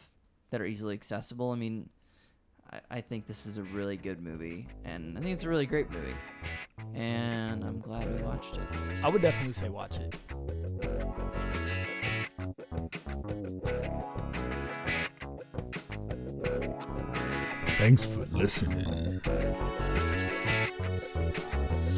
[0.51, 1.51] that are easily accessible.
[1.51, 1.89] I mean,
[2.71, 5.67] I, I think this is a really good movie, and I think it's a really
[5.67, 6.15] great movie.
[6.95, 8.67] And I'm glad we watched it.
[9.03, 10.15] I would definitely say watch it.
[17.79, 19.21] Thanks for listening.